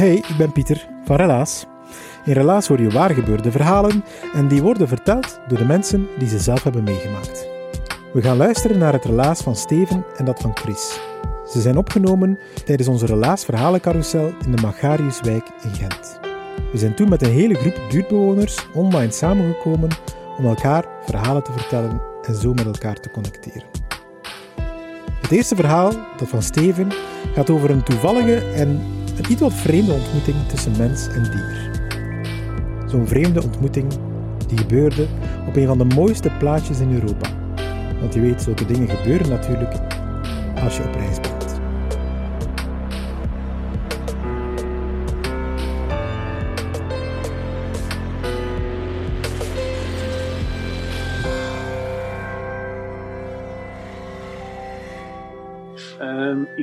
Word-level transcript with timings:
Hey, 0.00 0.14
ik 0.14 0.34
ben 0.38 0.52
Pieter 0.52 0.88
van 1.04 1.16
Relaas. 1.16 1.66
In 2.24 2.32
Relaas 2.32 2.68
hoor 2.68 2.80
je 2.80 2.90
waargebeurde 2.90 3.50
verhalen 3.50 4.04
en 4.34 4.48
die 4.48 4.62
worden 4.62 4.88
verteld 4.88 5.40
door 5.48 5.58
de 5.58 5.64
mensen 5.64 6.08
die 6.18 6.28
ze 6.28 6.38
zelf 6.38 6.62
hebben 6.62 6.82
meegemaakt. 6.82 7.48
We 8.12 8.22
gaan 8.22 8.36
luisteren 8.36 8.78
naar 8.78 8.92
het 8.92 9.04
relaas 9.04 9.40
van 9.40 9.56
Steven 9.56 10.04
en 10.16 10.24
dat 10.24 10.40
van 10.40 10.56
Chris. 10.56 11.00
Ze 11.48 11.60
zijn 11.60 11.76
opgenomen 11.76 12.38
tijdens 12.64 12.88
onze 12.88 13.06
Relaas 13.06 13.44
Verhalencarousel 13.44 14.32
in 14.44 14.50
de 14.56 14.62
Magariuswijk 14.62 15.48
in 15.62 15.74
Gent. 15.74 16.20
We 16.72 16.78
zijn 16.78 16.94
toen 16.94 17.08
met 17.08 17.22
een 17.22 17.32
hele 17.32 17.54
groep 17.54 17.80
buurtbewoners 17.90 18.66
online 18.74 19.12
samengekomen 19.12 19.90
om 20.38 20.46
elkaar 20.46 20.84
verhalen 21.04 21.42
te 21.42 21.52
vertellen 21.52 22.02
en 22.26 22.34
zo 22.34 22.54
met 22.54 22.66
elkaar 22.66 23.00
te 23.00 23.10
connecteren. 23.10 23.68
Het 25.20 25.30
eerste 25.30 25.54
verhaal, 25.54 25.92
dat 26.16 26.28
van 26.28 26.42
Steven, 26.42 26.92
gaat 27.34 27.50
over 27.50 27.70
een 27.70 27.82
toevallige 27.82 28.52
en 28.54 28.98
een 29.24 29.32
iets 29.32 29.40
wat 29.40 29.52
vreemde 29.52 29.92
ontmoeting 29.92 30.36
tussen 30.46 30.72
mens 30.78 31.08
en 31.08 31.22
dier. 31.22 31.70
Zo'n 32.86 33.06
vreemde 33.06 33.42
ontmoeting 33.42 33.92
die 34.46 34.58
gebeurde 34.58 35.06
op 35.46 35.56
een 35.56 35.66
van 35.66 35.78
de 35.78 35.84
mooiste 35.84 36.30
plaatsjes 36.38 36.80
in 36.80 36.92
Europa. 36.92 37.30
Want 38.00 38.14
je 38.14 38.20
weet, 38.20 38.42
zulke 38.42 38.66
dingen 38.66 38.88
gebeuren 38.88 39.28
natuurlijk 39.28 39.74
als 40.62 40.76
je 40.76 40.82
op 40.82 40.94
reis 40.94 41.20
bent. 41.20 41.39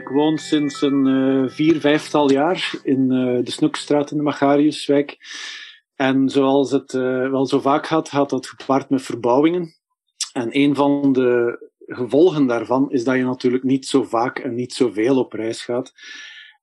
Ik 0.08 0.14
woon 0.14 0.38
sinds 0.38 0.82
een 0.82 1.06
uh, 1.06 1.50
vier, 1.50 1.80
vijftal 1.80 2.32
jaar 2.32 2.74
in 2.84 3.12
uh, 3.12 3.44
de 3.44 3.52
Snoekstraat 3.52 4.12
in 4.12 4.18
de 4.18 4.24
Magariuswijk. 4.24 5.18
En 5.96 6.30
zoals 6.30 6.72
het 6.72 6.94
uh, 6.94 7.30
wel 7.30 7.46
zo 7.46 7.60
vaak 7.60 7.88
gaat, 7.88 8.10
gaat 8.10 8.30
dat 8.30 8.48
gepaard 8.48 8.90
met 8.90 9.02
verbouwingen. 9.02 9.76
En 10.34 10.48
een 10.52 10.76
van 10.76 11.14
de 11.14 11.60
gevolgen 11.86 12.46
daarvan 12.46 12.92
is 12.92 13.04
dat 13.04 13.16
je 13.16 13.24
natuurlijk 13.24 13.64
niet 13.64 13.86
zo 13.86 14.04
vaak 14.04 14.40
en 14.40 14.56
niet 14.56 14.74
zoveel 14.74 15.18
op 15.18 15.34
reis 15.34 15.62
gaat. 15.62 15.94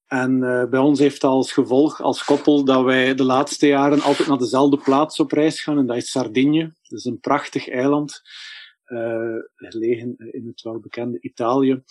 En 0.06 0.40
bij 0.70 0.80
ons 0.80 0.98
heeft 0.98 1.20
dat 1.20 1.30
als 1.30 1.52
gevolg, 1.52 2.00
als 2.00 2.24
koppel, 2.24 2.64
dat 2.64 2.84
wij 2.84 3.14
de 3.14 3.24
laatste 3.24 3.66
jaren 3.66 4.02
altijd 4.02 4.28
naar 4.28 4.38
dezelfde 4.38 4.76
plaats 4.76 5.20
op 5.20 5.32
reis 5.32 5.62
gaan. 5.62 5.78
En 5.78 5.86
dat 5.86 5.96
is 5.96 6.10
Sardinië. 6.10 6.72
Dat 6.82 6.98
is 6.98 7.04
een 7.04 7.20
prachtig 7.20 7.68
eiland, 7.68 8.22
gelegen 9.54 10.16
in 10.16 10.46
het 10.46 10.62
welbekende 10.62 11.20
Italië. 11.20 11.82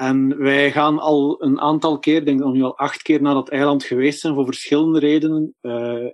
En 0.00 0.38
wij 0.38 0.72
gaan 0.72 0.98
al 0.98 1.42
een 1.42 1.60
aantal 1.60 1.98
keer, 1.98 2.16
ik 2.16 2.24
denk 2.24 2.42
we 2.42 2.50
nu 2.50 2.62
al 2.62 2.78
acht 2.78 3.02
keer 3.02 3.22
naar 3.22 3.34
dat 3.34 3.48
eiland 3.48 3.84
geweest 3.84 4.20
zijn, 4.20 4.34
voor 4.34 4.44
verschillende 4.44 4.98
redenen. 4.98 5.54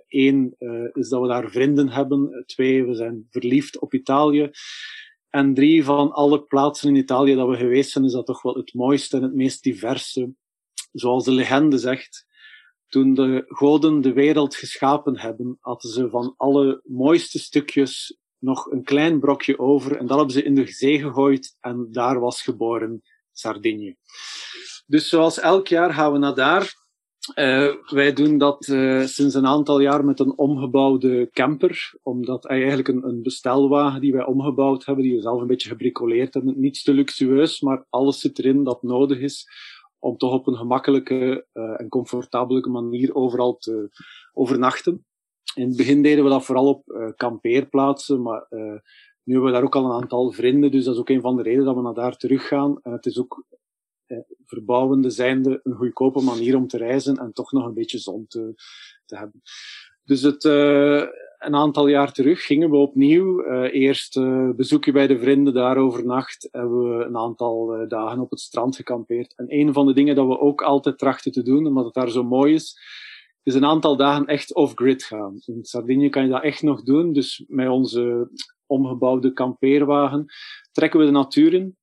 Eén 0.07 0.55
uh, 0.59 0.71
uh, 0.71 0.89
is 0.93 1.09
dat 1.09 1.21
we 1.21 1.27
daar 1.27 1.49
vrienden 1.49 1.89
hebben. 1.89 2.43
Twee, 2.45 2.85
we 2.85 2.95
zijn 2.95 3.27
verliefd 3.29 3.79
op 3.79 3.93
Italië. 3.93 4.49
En 5.29 5.53
drie, 5.53 5.83
van 5.83 6.11
alle 6.11 6.43
plaatsen 6.43 6.89
in 6.89 6.95
Italië 6.95 7.35
dat 7.35 7.47
we 7.47 7.55
geweest 7.55 7.91
zijn, 7.91 8.05
is 8.05 8.11
dat 8.11 8.25
toch 8.25 8.41
wel 8.41 8.53
het 8.53 8.73
mooiste 8.73 9.17
en 9.17 9.23
het 9.23 9.33
meest 9.33 9.63
diverse. 9.63 10.33
Zoals 10.91 11.25
de 11.25 11.31
legende 11.31 11.77
zegt, 11.77 12.25
toen 12.87 13.13
de 13.13 13.43
goden 13.47 14.01
de 14.01 14.13
wereld 14.13 14.55
geschapen 14.55 15.19
hebben, 15.19 15.57
hadden 15.59 15.91
ze 15.91 16.09
van 16.09 16.33
alle 16.37 16.81
mooiste 16.83 17.39
stukjes 17.39 18.17
nog 18.37 18.71
een 18.71 18.83
klein 18.83 19.19
brokje 19.19 19.59
over. 19.59 19.97
En 19.97 20.07
dat 20.07 20.17
hebben 20.17 20.35
ze 20.35 20.43
in 20.43 20.55
de 20.55 20.67
zee 20.67 20.99
gegooid 20.99 21.57
en 21.59 21.87
daar 21.91 22.19
was 22.19 22.41
geboren 22.41 23.01
Sardinië. 23.37 23.95
Dus 24.85 25.09
zoals 25.09 25.39
elk 25.39 25.67
jaar 25.67 25.93
gaan 25.93 26.11
we 26.11 26.17
naar 26.17 26.35
daar. 26.35 26.85
Uh, 27.35 27.73
wij 27.89 28.13
doen 28.13 28.37
dat 28.37 28.67
uh, 28.67 29.05
sinds 29.05 29.35
een 29.35 29.45
aantal 29.45 29.79
jaar 29.79 30.05
met 30.05 30.19
een 30.19 30.37
omgebouwde 30.37 31.29
camper, 31.31 31.93
omdat 32.03 32.45
eigenlijk 32.45 32.87
een, 32.87 33.07
een, 33.07 33.21
bestelwagen 33.21 34.01
die 34.01 34.13
wij 34.13 34.25
omgebouwd 34.25 34.85
hebben, 34.85 35.03
die 35.03 35.15
we 35.15 35.21
zelf 35.21 35.41
een 35.41 35.47
beetje 35.47 35.69
gebricoleerd 35.69 36.33
hebben. 36.33 36.59
Niets 36.59 36.83
te 36.83 36.93
luxueus, 36.93 37.61
maar 37.61 37.85
alles 37.89 38.19
zit 38.19 38.39
erin 38.39 38.63
dat 38.63 38.83
nodig 38.83 39.19
is 39.19 39.47
om 39.99 40.17
toch 40.17 40.33
op 40.33 40.47
een 40.47 40.55
gemakkelijke 40.55 41.47
en 41.53 41.89
comfortabele 41.89 42.69
manier 42.69 43.15
overal 43.15 43.57
te 43.57 43.89
overnachten. 44.33 45.05
In 45.55 45.67
het 45.67 45.77
begin 45.77 46.01
deden 46.01 46.23
we 46.23 46.29
dat 46.29 46.45
vooral 46.45 46.67
op 46.67 47.13
kampeerplaatsen, 47.15 48.21
maar 48.21 48.47
nu 49.27 49.33
hebben 49.33 49.51
we 49.51 49.57
daar 49.57 49.65
ook 49.65 49.75
al 49.75 49.85
een 49.85 50.01
aantal 50.01 50.31
vrienden, 50.31 50.71
dus 50.71 50.83
dat 50.83 50.93
is 50.93 50.99
ook 50.99 51.09
een 51.09 51.21
van 51.21 51.35
de 51.35 51.43
redenen 51.43 51.65
dat 51.65 51.75
we 51.75 51.81
naar 51.81 51.93
daar 51.93 52.17
teruggaan. 52.17 52.79
En 52.81 52.91
het 52.91 53.05
is 53.05 53.19
ook 53.19 53.45
eh, 54.05 54.17
verbouwende 54.45 55.09
zijnde 55.09 55.59
een 55.63 55.75
goedkope 55.75 56.21
manier 56.21 56.55
om 56.55 56.67
te 56.67 56.77
reizen 56.77 57.17
en 57.17 57.33
toch 57.33 57.51
nog 57.51 57.65
een 57.65 57.73
beetje 57.73 57.97
zon 57.97 58.25
te, 58.27 58.53
te 59.05 59.17
hebben. 59.17 59.41
Dus 60.03 60.21
het, 60.21 60.43
uh, 60.43 61.03
een 61.37 61.55
aantal 61.55 61.87
jaar 61.87 62.11
terug 62.11 62.45
gingen 62.45 62.69
we 62.69 62.77
opnieuw. 62.77 63.43
Uh, 63.43 63.73
eerst 63.73 64.17
uh, 64.17 64.49
bezoekje 64.55 64.91
bij 64.91 65.07
de 65.07 65.19
vrienden 65.19 65.53
daar 65.53 65.77
overnacht. 65.77 66.47
Hebben 66.51 66.97
we 66.97 67.05
een 67.05 67.17
aantal 67.17 67.81
uh, 67.81 67.87
dagen 67.87 68.19
op 68.19 68.29
het 68.29 68.39
strand 68.39 68.75
gekampeerd. 68.75 69.33
En 69.35 69.45
een 69.47 69.73
van 69.73 69.85
de 69.85 69.93
dingen 69.93 70.15
dat 70.15 70.27
we 70.27 70.39
ook 70.39 70.61
altijd 70.61 70.97
trachten 70.97 71.31
te 71.31 71.43
doen, 71.43 71.65
omdat 71.65 71.85
het 71.85 71.93
daar 71.93 72.09
zo 72.09 72.23
mooi 72.23 72.53
is, 72.53 72.79
is 73.43 73.53
een 73.53 73.65
aantal 73.65 73.97
dagen 73.97 74.25
echt 74.25 74.53
off-grid 74.53 75.03
gaan. 75.03 75.39
In 75.45 75.63
Sardinië 75.63 76.09
kan 76.09 76.23
je 76.23 76.29
dat 76.29 76.43
echt 76.43 76.61
nog 76.61 76.83
doen. 76.83 77.13
Dus 77.13 77.43
met 77.47 77.69
onze 77.69 78.29
omgebouwde 78.67 79.33
kampeerwagen, 79.33 80.25
trekken 80.71 80.99
we 80.99 81.05
de 81.05 81.11
natuur 81.11 81.53
in. 81.53 81.77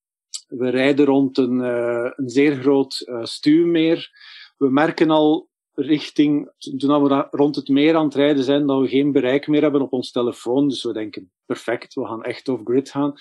We 0.46 0.68
rijden 0.68 1.06
rond 1.06 1.38
een, 1.38 1.58
uh, 1.58 2.10
een 2.16 2.28
zeer 2.28 2.54
groot 2.56 3.02
uh, 3.06 3.24
stuwmeer. 3.24 4.10
We 4.56 4.70
merken 4.70 5.10
al 5.10 5.48
richting, 5.74 6.50
toen 6.78 7.02
we 7.02 7.26
rond 7.30 7.56
het 7.56 7.68
meer 7.68 7.96
aan 7.96 8.04
het 8.04 8.14
rijden 8.14 8.44
zijn, 8.44 8.66
dat 8.66 8.80
we 8.80 8.88
geen 8.88 9.12
bereik 9.12 9.46
meer 9.46 9.62
hebben 9.62 9.82
op 9.82 9.92
ons 9.92 10.10
telefoon. 10.10 10.68
Dus 10.68 10.82
we 10.82 10.92
denken, 10.92 11.32
perfect, 11.46 11.94
we 11.94 12.06
gaan 12.06 12.24
echt 12.24 12.48
off-grid 12.48 12.90
gaan. 12.90 13.14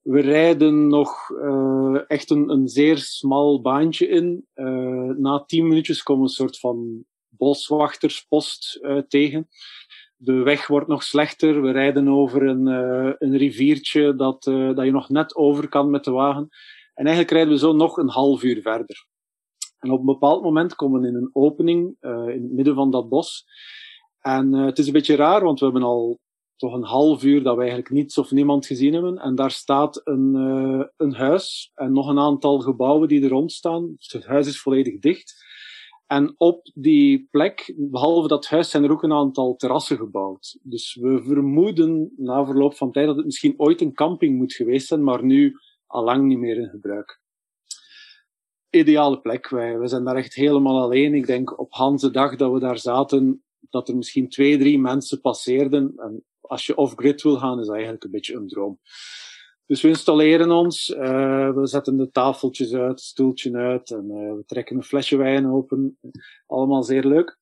We 0.00 0.20
rijden 0.20 0.86
nog 0.86 1.30
uh, 1.30 2.00
echt 2.06 2.30
een, 2.30 2.48
een 2.50 2.68
zeer 2.68 2.98
smal 2.98 3.60
baantje 3.60 4.08
in. 4.08 4.46
na 5.16 5.44
tien 5.46 5.68
minuutjes 5.68 6.02
komen 6.02 6.22
we 6.22 6.28
een 6.28 6.34
soort 6.34 6.58
van 6.58 7.04
boswachterspost 7.28 8.80
tegen 9.08 9.48
de 10.16 10.32
weg 10.32 10.66
wordt 10.66 10.88
nog 10.88 11.02
slechter. 11.02 11.62
We 11.62 11.70
rijden 11.70 12.08
over 12.08 12.42
een, 12.42 12.66
uh, 12.66 13.12
een 13.18 13.36
riviertje 13.36 14.16
dat, 14.16 14.46
uh, 14.46 14.74
dat 14.74 14.84
je 14.84 14.90
nog 14.90 15.08
net 15.08 15.34
over 15.34 15.68
kan 15.68 15.90
met 15.90 16.04
de 16.04 16.10
wagen. 16.10 16.48
En 16.94 17.04
eigenlijk 17.04 17.30
rijden 17.30 17.52
we 17.52 17.58
zo 17.58 17.72
nog 17.72 17.96
een 17.96 18.08
half 18.08 18.42
uur 18.42 18.62
verder. 18.62 19.06
En 19.78 19.90
op 19.90 19.98
een 19.98 20.04
bepaald 20.04 20.42
moment 20.42 20.74
komen 20.74 21.00
we 21.00 21.08
in 21.08 21.14
een 21.14 21.30
opening 21.32 21.96
uh, 22.00 22.10
in 22.10 22.42
het 22.42 22.52
midden 22.52 22.74
van 22.74 22.90
dat 22.90 23.08
bos. 23.08 23.44
En 24.20 24.52
het 24.52 24.78
is 24.78 24.86
een 24.86 24.92
beetje 24.92 25.16
raar, 25.16 25.44
want 25.44 25.58
we 25.58 25.64
hebben 25.64 25.82
al 25.82 26.18
toch 26.56 26.74
een 26.74 26.84
half 26.84 27.24
uur 27.24 27.42
dat 27.42 27.54
we 27.54 27.60
eigenlijk 27.60 27.90
niets 27.90 28.18
of 28.18 28.30
niemand 28.30 28.66
gezien 28.66 28.92
hebben. 28.92 29.18
En 29.18 29.34
daar 29.34 29.50
staat 29.50 30.00
een, 30.04 30.34
een 30.96 31.14
huis 31.14 31.70
en 31.74 31.92
nog 31.92 32.08
een 32.08 32.18
aantal 32.18 32.58
gebouwen 32.58 33.08
die 33.08 33.30
er 33.30 33.50
staan. 33.50 33.94
Dus 33.96 34.12
het 34.12 34.26
huis 34.26 34.46
is 34.46 34.60
volledig 34.60 34.98
dicht. 34.98 35.44
En 36.06 36.34
op 36.36 36.70
die 36.74 37.28
plek, 37.30 37.74
behalve 37.76 38.28
dat 38.28 38.46
huis, 38.46 38.70
zijn 38.70 38.84
er 38.84 38.90
ook 38.90 39.02
een 39.02 39.12
aantal 39.12 39.56
terrassen 39.56 39.96
gebouwd. 39.96 40.58
Dus 40.62 40.94
we 41.00 41.22
vermoeden 41.22 42.12
na 42.16 42.44
verloop 42.44 42.74
van 42.74 42.92
tijd 42.92 43.06
dat 43.06 43.16
het 43.16 43.24
misschien 43.24 43.54
ooit 43.56 43.80
een 43.80 43.94
camping 43.94 44.36
moet 44.36 44.54
geweest 44.54 44.86
zijn, 44.86 45.04
maar 45.04 45.24
nu 45.24 45.56
al 45.86 46.04
lang 46.04 46.26
niet 46.26 46.38
meer 46.38 46.56
in 46.56 46.68
gebruik. 46.68 47.22
Ideale 48.70 49.20
plek. 49.20 49.48
Wij, 49.48 49.78
wij 49.78 49.88
zijn 49.88 50.04
daar 50.04 50.16
echt 50.16 50.34
helemaal 50.34 50.82
alleen. 50.82 51.14
Ik 51.14 51.26
denk 51.26 51.58
op 51.58 51.72
Hanse 51.72 52.10
dag 52.10 52.36
dat 52.36 52.52
we 52.52 52.58
daar 52.58 52.78
zaten, 52.78 53.44
dat 53.70 53.88
er 53.88 53.96
misschien 53.96 54.28
twee, 54.28 54.58
drie 54.58 54.78
mensen 54.78 55.20
passeerden. 55.20 55.92
En 55.96 56.24
als 56.40 56.66
je 56.66 56.76
off-grid 56.76 57.22
wil 57.22 57.36
gaan, 57.36 57.58
is 57.58 57.66
dat 57.66 57.74
eigenlijk 57.74 58.04
een 58.04 58.10
beetje 58.10 58.34
een 58.34 58.48
droom. 58.48 58.78
Dus 59.66 59.82
we 59.82 59.88
installeren 59.88 60.50
ons, 60.50 60.88
uh, 60.88 61.54
we 61.54 61.66
zetten 61.66 61.96
de 61.96 62.10
tafeltjes 62.10 62.74
uit, 62.74 62.90
het 62.90 63.00
stoeltje 63.00 63.56
uit 63.56 63.90
en 63.90 64.04
uh, 64.04 64.34
we 64.34 64.42
trekken 64.46 64.76
een 64.76 64.82
flesje 64.82 65.16
wijn 65.16 65.46
open. 65.46 65.98
Allemaal 66.46 66.82
zeer 66.82 67.04
leuk. 67.04 67.38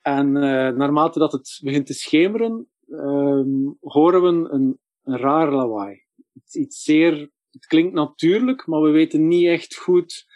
En 0.00 0.26
uh, 0.26 0.42
naarmate 0.68 1.18
dat 1.18 1.32
het 1.32 1.58
begint 1.62 1.86
te 1.86 1.94
schemeren, 1.94 2.68
um, 2.88 3.76
horen 3.80 4.22
we 4.22 4.28
een, 4.28 4.78
een 5.02 5.18
raar 5.18 5.52
lawaai. 5.52 6.02
Iets, 6.50 6.82
zeer, 6.82 7.30
het 7.50 7.66
klinkt 7.66 7.94
natuurlijk, 7.94 8.66
maar 8.66 8.82
we 8.82 8.90
weten 8.90 9.28
niet 9.28 9.46
echt 9.46 9.76
goed 9.76 10.26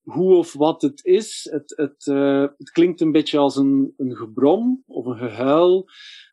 hoe 0.00 0.34
of 0.34 0.52
wat 0.52 0.82
het 0.82 1.04
is. 1.04 1.48
Het, 1.50 1.76
het, 1.76 2.04
het 2.58 2.70
klinkt 2.70 3.00
een 3.00 3.12
beetje 3.12 3.38
als 3.38 3.56
een, 3.56 3.94
een 3.96 4.16
gebrom 4.16 4.82
of 4.86 5.06
een 5.06 5.18
gehuil. 5.18 5.88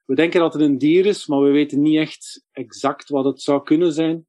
We 0.06 0.16
denken 0.16 0.40
dat 0.40 0.54
het 0.54 0.62
een 0.62 0.78
dier 0.78 1.06
is, 1.06 1.28
maar 1.28 1.42
we 1.42 1.50
weten 1.50 1.82
niet 1.82 1.98
echt 1.98 2.46
exact 2.52 3.10
wat 3.10 3.26
het 3.26 3.42
zou 3.42 3.64
kunnen 3.64 3.94
zijn. 3.94 4.27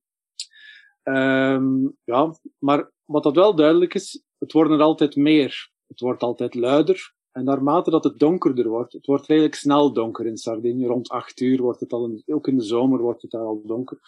Um, 1.08 1.96
ja, 2.04 2.34
maar 2.58 2.90
wat 3.04 3.22
dat 3.22 3.34
wel 3.34 3.54
duidelijk 3.54 3.94
is, 3.94 4.22
het 4.38 4.52
worden 4.52 4.78
er 4.78 4.84
altijd 4.84 5.16
meer. 5.16 5.70
Het 5.86 6.00
wordt 6.00 6.22
altijd 6.22 6.54
luider. 6.54 7.16
En 7.32 7.44
naarmate 7.44 7.90
dat 7.90 8.04
het 8.04 8.18
donkerder 8.18 8.68
wordt, 8.68 8.92
het 8.92 9.06
wordt 9.06 9.26
redelijk 9.26 9.54
snel 9.54 9.92
donker 9.92 10.26
in 10.26 10.36
Sardinië. 10.36 10.86
Rond 10.86 11.08
acht 11.08 11.40
uur 11.40 11.62
wordt 11.62 11.80
het 11.80 11.92
al, 11.92 12.04
in, 12.04 12.22
ook 12.34 12.48
in 12.48 12.56
de 12.56 12.64
zomer 12.64 13.00
wordt 13.00 13.22
het 13.22 13.30
daar 13.30 13.42
al 13.42 13.62
donker. 13.64 13.98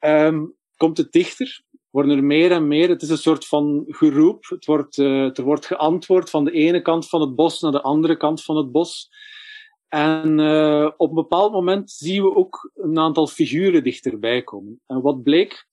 Um, 0.00 0.54
komt 0.76 0.96
het 0.96 1.12
dichter, 1.12 1.62
worden 1.90 2.16
er 2.16 2.24
meer 2.24 2.52
en 2.52 2.68
meer. 2.68 2.88
Het 2.88 3.02
is 3.02 3.10
een 3.10 3.18
soort 3.18 3.46
van 3.46 3.84
geroep. 3.86 4.44
Het 4.48 4.64
wordt, 4.64 4.96
uh, 4.96 5.38
er 5.38 5.42
wordt 5.42 5.66
geantwoord 5.66 6.30
van 6.30 6.44
de 6.44 6.50
ene 6.50 6.82
kant 6.82 7.08
van 7.08 7.20
het 7.20 7.34
bos 7.34 7.60
naar 7.60 7.72
de 7.72 7.82
andere 7.82 8.16
kant 8.16 8.44
van 8.44 8.56
het 8.56 8.72
bos. 8.72 9.08
En 9.88 10.38
uh, 10.38 10.90
op 10.96 11.08
een 11.08 11.14
bepaald 11.14 11.52
moment 11.52 11.90
zien 11.90 12.22
we 12.22 12.34
ook 12.34 12.70
een 12.74 12.98
aantal 12.98 13.26
figuren 13.26 13.82
dichterbij 13.82 14.42
komen. 14.42 14.80
En 14.86 15.00
wat 15.00 15.22
bleek? 15.22 15.68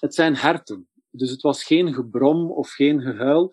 Het 0.00 0.14
zijn 0.14 0.36
herten. 0.36 0.88
Dus 1.10 1.30
het 1.30 1.42
was 1.42 1.64
geen 1.64 1.94
gebrom 1.94 2.50
of 2.50 2.70
geen 2.70 3.00
gehuil, 3.00 3.50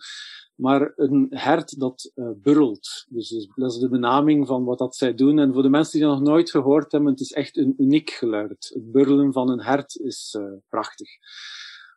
maar 0.56 0.94
een 0.96 1.28
hert 1.30 1.80
dat 1.80 2.12
uh, 2.16 2.30
burrelt. 2.36 3.06
Dus 3.10 3.48
dat 3.56 3.72
is 3.72 3.78
de 3.78 3.90
benaming 3.90 4.48
van 4.48 4.64
wat 4.64 4.78
dat 4.78 4.96
zij 4.96 5.16
doen. 5.16 5.40
En 5.40 5.54
voor 5.54 5.62
de 5.62 5.70
mensen 5.70 6.00
die 6.00 6.08
dat 6.08 6.20
nog 6.20 6.28
nooit 6.28 6.52
gehoord 6.52 6.92
hebben, 6.92 7.12
het 7.12 7.20
is 7.20 7.32
echt 7.32 7.58
een 7.58 7.74
uniek 7.78 8.10
geluid. 8.10 8.72
Het 8.74 8.92
burrelen 8.92 9.34
van 9.34 9.50
een 9.50 9.62
hert 9.62 9.96
is 9.96 10.36
uh, 10.40 10.46
prachtig. 10.70 11.10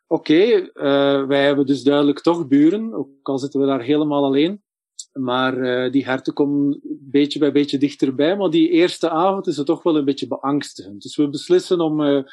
Oké, 0.07 0.43
uh, 0.43 1.27
wij 1.27 1.45
hebben 1.45 1.65
dus 1.65 1.83
duidelijk 1.83 2.19
toch 2.19 2.47
buren, 2.47 2.93
ook 2.93 3.09
al 3.21 3.39
zitten 3.39 3.59
we 3.59 3.65
daar 3.65 3.81
helemaal 3.81 4.23
alleen. 4.23 4.63
Maar 5.11 5.91
die 5.91 6.05
herten 6.05 6.33
komen 6.33 6.79
beetje 6.83 7.39
bij 7.39 7.51
beetje 7.51 7.77
dichterbij. 7.77 8.37
Maar 8.37 8.49
die 8.49 8.69
eerste 8.69 9.09
avond 9.09 9.47
is 9.47 9.57
het 9.57 9.65
toch 9.65 9.83
wel 9.83 9.97
een 9.97 10.05
beetje 10.05 10.27
beangstigend. 10.27 11.01
Dus 11.01 11.15
we 11.15 11.29
beslissen 11.29 11.79
om 11.79 12.25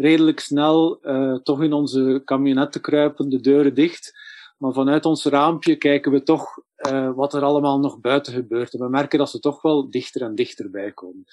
redelijk 0.00 0.40
snel 0.40 0.98
uh, 1.02 1.34
toch 1.34 1.62
in 1.62 1.72
onze 1.72 2.22
camionet 2.24 2.72
te 2.72 2.80
kruipen, 2.80 3.28
de 3.28 3.40
deuren 3.40 3.74
dicht. 3.74 4.18
Maar 4.58 4.72
vanuit 4.72 5.04
ons 5.04 5.24
raampje 5.24 5.76
kijken 5.76 6.12
we 6.12 6.22
toch 6.22 6.58
uh, 6.90 7.10
wat 7.14 7.34
er 7.34 7.42
allemaal 7.42 7.78
nog 7.78 8.00
buiten 8.00 8.32
gebeurt. 8.32 8.74
En 8.74 8.80
we 8.80 8.88
merken 8.88 9.18
dat 9.18 9.30
ze 9.30 9.40
toch 9.40 9.62
wel 9.62 9.90
dichter 9.90 10.22
en 10.22 10.34
dichterbij 10.34 10.92
komen. 10.92 11.24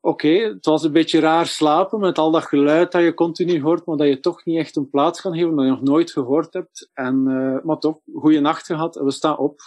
Oké, 0.00 0.28
het 0.28 0.66
was 0.66 0.82
een 0.82 0.92
beetje 0.92 1.20
raar 1.20 1.46
slapen 1.46 2.00
met 2.00 2.18
al 2.18 2.30
dat 2.30 2.44
geluid 2.44 2.92
dat 2.92 3.02
je 3.02 3.14
continu 3.14 3.62
hoort, 3.62 3.86
maar 3.86 3.96
dat 3.96 4.08
je 4.08 4.20
toch 4.20 4.44
niet 4.44 4.58
echt 4.58 4.76
een 4.76 4.90
plaats 4.90 5.20
kan 5.20 5.34
geven, 5.34 5.56
dat 5.56 5.64
je 5.64 5.70
nog 5.70 5.82
nooit 5.82 6.10
gehoord 6.10 6.52
hebt. 6.52 6.90
En, 6.94 7.24
uh, 7.26 7.64
maar 7.64 7.78
toch, 7.78 7.98
goede 8.14 8.40
nacht 8.40 8.66
gehad 8.66 8.96
en 8.96 9.04
we 9.04 9.10
staan 9.10 9.38
op. 9.38 9.60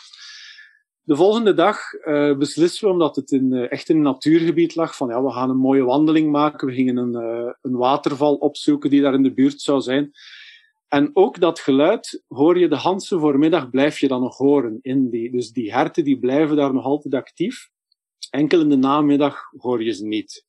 De 1.03 1.15
volgende 1.15 1.53
dag 1.53 1.77
uh, 1.94 2.38
beslissen 2.38 2.88
we, 2.88 2.94
omdat 2.94 3.15
het 3.15 3.31
in, 3.31 3.51
uh, 3.51 3.71
echt 3.71 3.89
in 3.89 3.95
een 3.95 4.01
natuurgebied 4.01 4.75
lag, 4.75 4.95
van 4.95 5.09
ja, 5.09 5.24
we 5.24 5.31
gaan 5.31 5.50
een 5.50 5.57
mooie 5.57 5.83
wandeling 5.83 6.31
maken. 6.31 6.68
We 6.68 6.74
gingen 6.74 6.98
een, 6.98 7.13
uh, 7.13 7.51
een 7.62 7.75
waterval 7.75 8.36
opzoeken 8.36 8.89
die 8.89 9.01
daar 9.01 9.13
in 9.13 9.24
de 9.24 9.33
buurt 9.33 9.62
zou 9.62 9.81
zijn. 9.81 10.12
En 10.88 11.09
ook 11.13 11.39
dat 11.39 11.59
geluid 11.59 12.24
hoor 12.27 12.59
je 12.59 12.68
de 12.68 12.75
Hanse 12.75 13.19
voormiddag, 13.19 13.69
blijf 13.69 14.00
je 14.00 14.07
dan 14.07 14.21
nog 14.21 14.38
horen. 14.38 14.80
In 14.81 15.09
die, 15.09 15.31
dus 15.31 15.51
die 15.51 15.74
herten 15.74 16.03
die 16.03 16.19
blijven 16.19 16.56
daar 16.56 16.74
nog 16.74 16.83
altijd 16.83 17.13
actief. 17.13 17.69
Enkel 18.30 18.59
in 18.59 18.69
de 18.69 18.77
namiddag 18.77 19.42
hoor 19.57 19.83
je 19.83 19.94
ze 19.94 20.06
niet. 20.06 20.45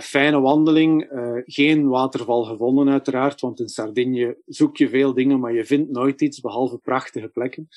Fijne 0.00 0.40
wandeling, 0.40 1.08
geen 1.44 1.88
waterval 1.88 2.44
gevonden 2.44 2.88
uiteraard, 2.88 3.40
want 3.40 3.60
in 3.60 3.68
Sardinië 3.68 4.34
zoek 4.46 4.76
je 4.76 4.88
veel 4.88 5.14
dingen, 5.14 5.40
maar 5.40 5.52
je 5.52 5.64
vindt 5.64 5.90
nooit 5.90 6.20
iets 6.20 6.40
behalve 6.40 6.78
prachtige 6.78 7.28
plekken. 7.28 7.68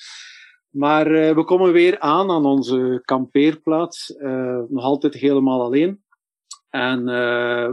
Maar 0.70 1.10
uh, 1.10 1.34
we 1.34 1.44
komen 1.44 1.72
weer 1.72 1.98
aan 1.98 2.30
aan 2.30 2.46
onze 2.46 3.00
kampeerplaats, 3.04 4.14
nog 4.68 4.84
altijd 4.84 5.14
helemaal 5.14 5.62
alleen. 5.62 6.02
En 6.70 7.04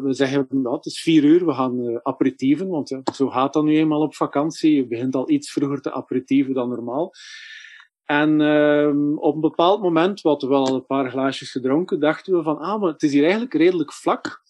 we 0.03 0.13
zeggen, 0.13 0.47
nou, 0.49 0.75
het 0.75 0.85
is 0.85 1.01
vier 1.01 1.23
uur, 1.23 1.45
we 1.45 1.53
gaan 1.53 1.99
aperitieven, 2.03 2.67
want 2.67 2.89
ja, 2.89 3.01
zo 3.13 3.29
gaat 3.29 3.53
dat 3.53 3.63
nu 3.63 3.77
eenmaal 3.77 4.01
op 4.01 4.15
vakantie. 4.15 4.75
Je 4.75 4.87
begint 4.87 5.15
al 5.15 5.29
iets 5.29 5.51
vroeger 5.51 5.81
te 5.81 5.91
aperitieven 5.91 6.53
dan 6.53 6.69
normaal. 6.69 7.13
En 8.07 8.39
uh, 8.39 9.15
op 9.15 9.35
een 9.35 9.41
bepaald 9.41 9.81
moment, 9.81 10.21
wat 10.21 10.41
we 10.41 10.47
wel 10.47 10.65
al 10.65 10.75
een 10.75 10.85
paar 10.85 11.09
glaasjes 11.09 11.51
gedronken, 11.51 11.99
dachten 11.99 12.37
we 12.37 12.43
van, 12.43 12.57
ah, 12.57 12.81
maar 12.81 12.91
het 12.91 13.03
is 13.03 13.11
hier 13.11 13.21
eigenlijk 13.21 13.53
redelijk 13.53 13.93
vlak. 13.93 14.41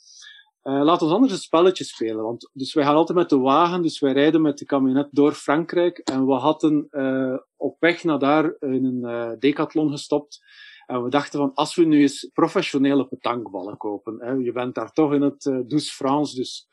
Uh, 0.67 0.83
laat 0.83 1.01
ons 1.01 1.11
anders 1.11 1.31
een 1.31 1.37
spelletje 1.37 1.83
spelen. 1.83 2.23
Want, 2.23 2.49
dus 2.53 2.73
wij 2.73 2.83
gaan 2.83 2.95
altijd 2.95 3.17
met 3.17 3.29
de 3.29 3.37
wagen, 3.37 3.81
dus 3.81 3.99
wij 3.99 4.11
rijden 4.11 4.41
met 4.41 4.57
de 4.57 4.65
camionet 4.65 5.07
door 5.11 5.33
Frankrijk. 5.33 5.97
En 5.97 6.25
we 6.25 6.33
hadden 6.33 6.87
uh, 6.91 7.37
op 7.55 7.75
weg 7.79 8.03
naar 8.03 8.19
daar 8.19 8.55
een 8.59 8.99
uh, 9.03 9.31
decathlon 9.39 9.91
gestopt. 9.91 10.39
En 10.85 11.03
we 11.03 11.09
dachten 11.09 11.39
van, 11.39 11.53
als 11.53 11.75
we 11.75 11.83
nu 11.83 12.01
eens 12.01 12.29
professionele 12.33 13.07
petankballen 13.07 13.77
kopen. 13.77 14.17
Hè, 14.19 14.31
je 14.31 14.51
bent 14.51 14.75
daar 14.75 14.91
toch 14.91 15.13
in 15.13 15.21
het 15.21 15.45
uh, 15.45 15.59
Douce 15.67 16.35
dus 16.35 16.67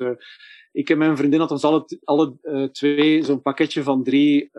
ik 0.72 0.90
en 0.90 0.98
mijn 0.98 1.16
vriendin 1.16 1.38
hadden 1.38 1.56
ons 1.56 1.66
alle, 1.66 1.98
alle 2.04 2.70
twee 2.72 3.22
zo'n 3.22 3.42
pakketje 3.42 3.82
van 3.82 4.02
drie 4.02 4.50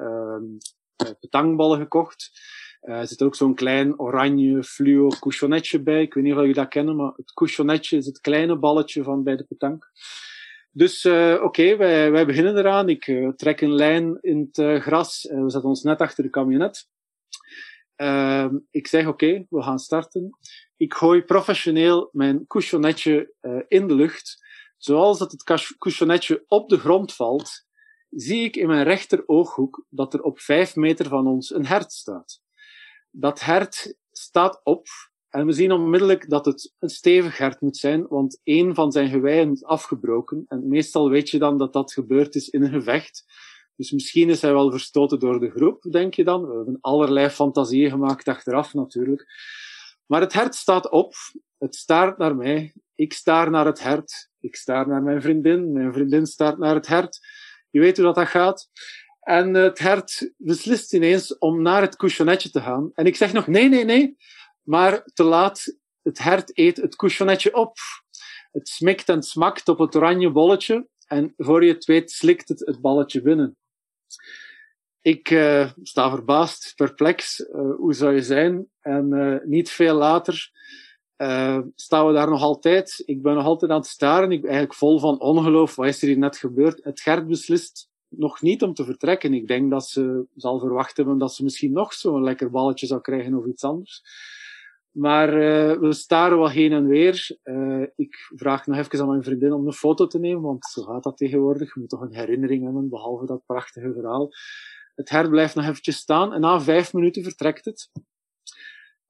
petankballen 1.20 1.80
gekocht. 1.80 2.32
Uh, 2.86 3.00
er 3.00 3.08
zit 3.08 3.22
ook 3.22 3.36
zo'n 3.36 3.56
klein 3.56 4.00
oranje 4.00 4.64
fluo 4.64 5.08
couchonnetje 5.08 5.82
bij. 5.82 6.02
Ik 6.02 6.14
weet 6.14 6.24
niet 6.24 6.34
of 6.34 6.40
jullie 6.40 6.54
dat 6.54 6.68
kennen, 6.68 6.96
maar 6.96 7.12
het 7.16 7.34
couchonnetje 7.34 7.98
is 7.98 8.06
het 8.06 8.20
kleine 8.20 8.58
balletje 8.58 9.04
van 9.04 9.24
bij 9.24 9.36
de 9.36 9.44
petank. 9.44 9.92
Dus 10.72 11.06
uh, 11.06 11.42
oké, 11.44 11.78
wij, 11.78 12.12
wij 12.12 12.26
beginnen 12.26 12.58
eraan. 12.58 12.90
Ik 12.90 13.08
uh, 13.08 13.30
trek 13.30 13.62
een 13.62 13.74
lijn 13.74 14.18
in 14.22 14.50
het 14.52 14.82
gras. 14.82 15.28
we 15.32 15.50
zetten 15.50 15.70
ons 15.70 15.84
net 15.84 16.02
achter 16.02 16.24
de 16.24 16.30
camionet. 16.30 16.88
Ehm, 17.96 18.58
ik 18.72 18.88
zeg 18.88 19.08
oké, 19.08 19.46
we 19.50 19.64
gaan 19.64 19.80
starten. 19.80 20.38
Ik 20.78 20.94
gooi 20.94 21.24
professioneel 21.24 22.10
mijn 22.12 22.48
couchonnetje 22.48 23.34
in 23.68 23.88
de 23.88 23.96
lucht. 23.96 24.44
Zoals 24.78 25.20
dat 25.20 25.32
het 25.32 25.44
couchonnetje 25.78 26.44
op 26.48 26.70
de 26.70 26.78
grond 26.78 27.14
valt, 27.14 27.66
zie 28.10 28.44
ik 28.44 28.56
in 28.56 28.68
mijn 28.68 28.84
rechter 28.84 29.24
ooghoek 29.26 29.86
dat 29.90 30.14
er 30.14 30.22
op 30.22 30.40
vijf 30.40 30.76
meter 30.76 31.08
van 31.08 31.28
ons 31.28 31.54
een 31.54 31.66
hert 31.66 31.92
staat. 31.92 32.44
Dat 33.18 33.40
hert 33.40 33.96
staat 34.12 34.62
op 34.64 34.88
en 35.30 35.46
we 35.46 35.52
zien 35.52 35.72
onmiddellijk 35.72 36.30
dat 36.30 36.46
het 36.46 36.74
een 36.80 36.90
stevig 36.90 37.38
hert 37.38 37.62
moet 37.62 37.78
zijn, 37.78 38.08
want 38.08 38.40
één 38.44 38.76
van 38.76 38.92
zijn 38.92 39.10
geweien 39.10 39.52
is 39.52 39.64
afgebroken. 39.64 40.46
En 40.48 40.68
meestal 40.68 41.10
weet 41.10 41.30
je 41.30 41.40
dan 41.40 41.58
dat 41.58 41.74
dat 41.74 41.94
gebeurd 41.94 42.36
is 42.36 42.50
in 42.50 42.64
een 42.64 42.72
gevecht. 42.72 43.26
Dus 43.76 43.92
misschien 43.92 44.30
is 44.30 44.42
hij 44.42 44.54
wel 44.54 44.72
verstoten 44.72 45.20
door 45.20 45.40
de 45.40 45.50
groep, 45.50 45.82
denk 45.82 46.14
je 46.14 46.24
dan. 46.24 46.48
We 46.48 46.56
hebben 46.56 46.78
allerlei 46.82 47.30
fantasieën 47.30 47.90
gemaakt 47.90 48.28
achteraf 48.28 48.74
natuurlijk. 48.74 49.26
Maar 50.06 50.22
het 50.22 50.34
hert 50.34 50.56
staat 50.56 50.90
op, 50.90 51.14
het 51.58 51.76
staart 51.76 52.18
naar 52.18 52.36
mij, 52.36 52.74
ik 52.96 53.14
staar 53.14 53.50
naar 53.50 53.66
het 53.66 53.84
hert, 53.84 54.30
ik 54.40 54.56
staar 54.56 54.88
naar 54.88 55.04
mijn 55.04 55.22
vriendin, 55.22 55.72
mijn 55.72 55.94
vriendin 55.94 56.26
staart 56.26 56.58
naar 56.58 56.76
het 56.76 56.88
hert. 56.88 57.20
Je 57.70 57.80
weet 57.80 57.98
hoe 57.98 58.06
dat, 58.06 58.16
dat 58.16 58.28
gaat. 58.28 58.70
En 59.26 59.54
het 59.54 59.80
hert 59.80 60.34
beslist 60.38 60.94
ineens 60.94 61.38
om 61.38 61.62
naar 61.62 61.82
het 61.82 61.96
couchonnetje 61.96 62.50
te 62.50 62.62
gaan. 62.62 62.92
En 62.94 63.06
ik 63.06 63.16
zeg 63.16 63.34
nog, 63.34 63.48
nee, 63.48 63.70
nee, 63.70 63.86
nee. 63.86 64.18
Maar 64.62 65.04
te 65.14 65.24
laat, 65.24 65.78
het 66.02 66.18
hert 66.18 66.58
eet 66.58 66.78
het 66.78 66.96
couchonnetje 66.96 67.56
op. 67.56 67.78
Het 68.52 68.68
smikt 68.68 69.10
en 69.10 69.24
smakt 69.24 69.68
op 69.68 69.78
het 69.78 69.96
oranje 69.96 70.32
bolletje. 70.32 70.88
En 71.08 71.34
voor 71.38 71.66
je 71.66 71.74
het 71.74 71.86
weet, 71.86 72.12
slikt 72.12 72.50
het 72.50 72.60
het 72.60 72.82
balletje 72.82 73.22
binnen. 73.22 73.58
Ik 75.02 75.30
uh, 75.30 75.72
sta 75.82 76.10
verbaasd, 76.10 76.74
perplex. 76.76 77.40
Uh, 77.40 77.76
hoe 77.78 77.94
zou 77.94 78.14
je 78.14 78.22
zijn? 78.22 78.68
En 78.80 79.12
uh, 79.12 79.38
niet 79.44 79.70
veel 79.70 79.96
later 79.96 80.52
staan 81.76 82.08
we 82.08 82.14
daar 82.14 82.30
nog 82.30 82.42
altijd. 82.42 83.04
Ik 83.06 83.22
ben 83.22 83.36
nog 83.36 83.46
altijd 83.46 83.72
aan 83.72 83.78
het 83.78 83.88
staren. 83.88 84.32
Ik 84.32 84.42
ben 84.42 84.50
eigenlijk 84.50 84.80
vol 84.80 85.00
van 85.00 85.20
ongeloof. 85.20 85.76
Wat 85.76 85.88
is 85.88 86.02
er 86.02 86.08
hier 86.08 86.18
net 86.18 86.38
gebeurd? 86.38 86.84
Het 86.84 87.02
Gert 87.02 87.28
beslist 87.28 87.90
nog 88.18 88.42
niet 88.42 88.64
om 88.64 88.74
te 88.74 88.86
vertrekken. 88.86 89.34
Ik 89.34 89.48
denk 89.48 89.72
dat 89.72 89.88
ze 89.88 90.26
zal 90.36 90.60
verwachten 90.60 90.96
hebben 90.96 91.18
dat 91.18 91.34
ze 91.34 91.44
misschien 91.44 91.72
nog 91.72 91.94
zo'n 91.94 92.24
lekker 92.24 92.50
balletje 92.50 92.86
zou 92.86 93.02
krijgen 93.02 93.34
of 93.34 93.46
iets 93.46 93.64
anders. 93.64 94.04
Maar 94.92 95.30
uh, 95.30 95.80
we 95.80 95.94
staren 95.94 96.38
wel 96.38 96.50
heen 96.50 96.72
en 96.72 96.88
weer. 96.88 97.38
Uh, 97.44 97.86
ik 97.96 98.16
vraag 98.36 98.68
nog 98.68 98.78
even 98.78 99.00
aan 99.00 99.08
mijn 99.08 99.24
vriendin 99.24 99.54
om 99.54 99.68
een 99.68 99.74
foto 99.74 100.08
te 100.08 100.20
nemen, 100.20 100.42
want 100.42 100.66
zo 100.66 100.84
gaat 100.84 101.04
dat 101.04 101.18
tegenwoordig. 101.18 101.74
Je 101.74 101.80
moet 101.80 101.90
toch 101.90 102.02
een 102.02 102.16
herinnering 102.16 102.64
hebben, 102.64 102.90
behalve 102.90 103.26
dat 103.26 103.46
prachtige 103.46 103.94
verhaal. 103.94 104.30
Het 104.96 105.10
hert 105.10 105.30
blijft 105.30 105.56
nog 105.56 105.66
eventjes 105.66 105.98
staan 105.98 106.34
en 106.34 106.42
na 106.42 106.62
vijf 106.62 106.94
minuten 106.94 107.24
vertrekt 107.24 107.66
het. 107.66 107.92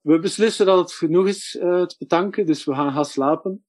We 0.00 0.18
beslissen 0.18 0.66
dat 0.66 0.78
het 0.78 0.92
genoeg 0.92 1.26
is 1.26 1.54
uh, 1.54 1.84
te 1.84 1.96
betanken, 1.98 2.46
dus 2.46 2.64
we 2.64 2.74
gaan 2.74 2.92
gaan 2.92 3.04
slapen. 3.04 3.65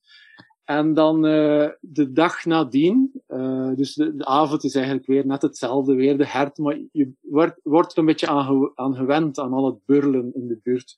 En 0.68 0.94
dan 0.94 1.26
uh, 1.26 1.70
de 1.80 2.12
dag 2.12 2.46
nadien, 2.46 3.22
uh, 3.28 3.72
dus 3.76 3.94
de, 3.94 4.26
avond 4.26 4.64
is 4.64 4.76
eigenlijk 4.76 5.06
weer 5.06 5.26
net 5.26 5.42
hetzelfde, 5.42 5.96
weer 5.96 6.18
de 6.18 6.28
hert, 6.28 6.58
maar 6.58 6.80
je 6.92 7.12
wordt, 7.22 7.60
wordt 7.64 7.92
er 7.92 7.98
een 7.98 8.06
beetje 8.06 8.28
aan, 8.28 8.72
aan 8.76 8.96
gewend, 8.96 9.40
aan 9.40 9.54
al 9.54 9.66
het 9.66 9.86
burlen 9.86 10.34
in 10.34 10.48
de 10.48 10.60
buurt. 10.64 10.96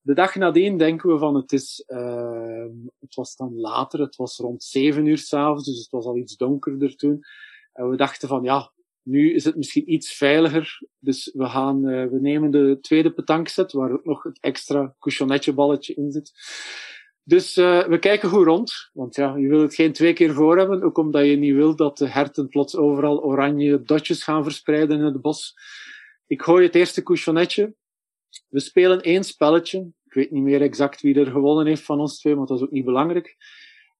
De 0.00 0.14
dag 0.14 0.34
nadien 0.34 0.78
denken 0.78 1.12
we 1.12 1.18
van 1.18 1.34
het 1.34 1.52
is, 1.52 1.84
uh, 1.86 2.66
het 3.00 3.14
was 3.14 3.36
dan 3.36 3.54
later, 3.54 4.00
het 4.00 4.16
was 4.16 4.36
rond 4.36 4.62
zeven 4.64 5.06
uur 5.06 5.18
s'avonds, 5.18 5.64
dus 5.64 5.78
het 5.78 5.90
was 5.90 6.04
al 6.04 6.16
iets 6.16 6.36
donkerder 6.36 6.96
toen. 6.96 7.20
En 7.72 7.90
we 7.90 7.96
dachten 7.96 8.28
van 8.28 8.42
ja, 8.42 8.72
nu 9.02 9.34
is 9.34 9.44
het 9.44 9.56
misschien 9.56 9.92
iets 9.92 10.12
veiliger. 10.12 10.80
Dus 10.98 11.30
we 11.34 11.46
gaan, 11.46 11.88
uh, 11.88 12.06
we 12.06 12.20
nemen 12.20 12.50
de 12.50 12.78
tweede 12.80 13.12
petankset, 13.12 13.72
waar 13.72 13.92
ook 13.92 14.04
nog 14.04 14.22
het 14.22 14.38
extra 14.40 14.94
couchonnetje 14.98 15.52
balletje 15.52 15.94
in 15.94 16.12
zit. 16.12 16.32
Dus 17.28 17.56
uh, 17.56 17.86
we 17.86 17.98
kijken 17.98 18.28
goed 18.28 18.46
rond. 18.46 18.90
Want 18.92 19.14
ja, 19.14 19.36
je 19.36 19.48
wil 19.48 19.60
het 19.60 19.74
geen 19.74 19.92
twee 19.92 20.12
keer 20.12 20.34
voor 20.34 20.58
hebben. 20.58 20.82
Ook 20.82 20.98
omdat 20.98 21.26
je 21.26 21.36
niet 21.36 21.54
wil 21.54 21.76
dat 21.76 21.98
de 21.98 22.08
herten 22.08 22.48
plots 22.48 22.76
overal 22.76 23.22
oranje 23.22 23.82
dotjes 23.82 24.22
gaan 24.22 24.42
verspreiden 24.42 24.98
in 24.98 25.04
het 25.04 25.20
bos. 25.20 25.54
Ik 26.26 26.42
gooi 26.42 26.66
het 26.66 26.74
eerste 26.74 27.02
couchonnetje. 27.02 27.74
We 28.48 28.60
spelen 28.60 29.00
één 29.00 29.24
spelletje. 29.24 29.78
Ik 30.04 30.12
weet 30.12 30.30
niet 30.30 30.42
meer 30.42 30.62
exact 30.62 31.00
wie 31.00 31.20
er 31.20 31.30
gewonnen 31.30 31.66
heeft 31.66 31.82
van 31.82 32.00
ons 32.00 32.18
twee, 32.18 32.36
maar 32.36 32.46
dat 32.46 32.56
is 32.56 32.64
ook 32.64 32.70
niet 32.70 32.84
belangrijk. 32.84 33.36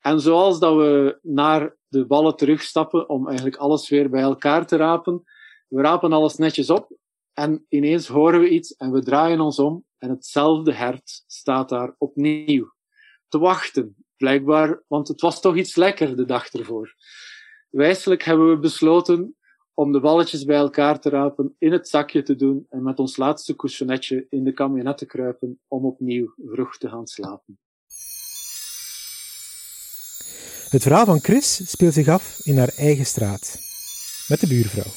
En 0.01 0.21
zoals 0.21 0.59
dat 0.59 0.77
we 0.77 1.19
naar 1.23 1.77
de 1.89 2.07
ballen 2.07 2.37
terugstappen 2.37 3.09
om 3.09 3.27
eigenlijk 3.27 3.57
alles 3.57 3.89
weer 3.89 4.11
bij 4.11 4.23
elkaar 4.23 4.67
te 4.67 4.77
rapen, 4.77 5.23
we 5.69 5.83
rapen 5.83 6.13
alles 6.13 6.37
netjes 6.37 6.71
op 6.71 6.97
en 7.33 7.67
ineens 7.69 8.09
horen 8.09 8.41
we 8.41 8.49
iets 8.49 8.77
en 8.77 8.93
we 8.93 9.03
draaien 9.03 9.41
ons 9.41 9.59
om 9.59 9.85
en 9.99 10.11
hetzelfde 10.11 10.73
hert 10.73 11.25
staat 11.27 11.69
daar 11.69 11.95
opnieuw 11.99 12.75
te 13.29 13.39
wachten. 13.39 13.97
Blijkbaar, 14.17 14.83
want 14.87 15.09
het 15.09 15.21
was 15.21 15.41
toch 15.41 15.57
iets 15.57 15.77
lekker 15.77 16.17
de 16.17 16.25
dag 16.25 16.53
ervoor. 16.53 16.95
Wijselijk 17.71 18.23
hebben 18.23 18.51
we 18.51 18.59
besloten 18.59 19.37
om 19.75 19.93
de 19.93 20.01
balletjes 20.01 20.45
bij 20.45 20.57
elkaar 20.57 21.01
te 21.01 21.09
rapen, 21.09 21.55
in 21.59 21.73
het 21.73 21.89
zakje 21.89 22.23
te 22.23 22.37
doen 22.37 22.67
en 22.69 22.83
met 22.83 22.99
ons 22.99 23.17
laatste 23.17 23.57
couchonnetje 23.57 24.27
in 24.31 24.45
de 24.45 24.53
camionet 24.53 24.99
te 24.99 25.07
kruipen 25.07 25.61
om 25.69 25.85
opnieuw 25.85 26.35
vroeg 26.37 26.79
te 26.79 26.89
gaan 26.89 27.07
slapen. 27.07 27.59
Het 30.71 30.83
verhaal 30.83 31.05
van 31.05 31.21
Chris 31.21 31.71
speelt 31.71 31.95
zich 31.95 32.09
af 32.09 32.41
in 32.43 32.59
haar 32.59 32.73
eigen 32.77 33.07
straat, 33.07 33.59
met 34.29 34.41
de 34.41 34.47
buurvrouw. 34.47 34.93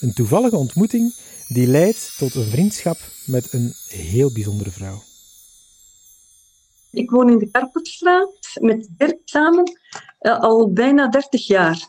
Een 0.00 0.12
toevallige 0.12 0.56
ontmoeting 0.56 1.14
die 1.48 1.66
leidt 1.66 2.18
tot 2.18 2.34
een 2.34 2.50
vriendschap 2.50 2.98
met 3.26 3.52
een 3.52 3.72
heel 3.86 4.32
bijzondere 4.32 4.70
vrouw. 4.70 5.02
Ik 6.90 7.10
woon 7.10 7.30
in 7.30 7.38
de 7.38 7.50
Karperstraat 7.50 8.58
met 8.60 8.88
Dirk 8.96 9.20
samen 9.24 9.72
uh, 10.20 10.40
al 10.40 10.72
bijna 10.72 11.08
30 11.08 11.46
jaar. 11.46 11.88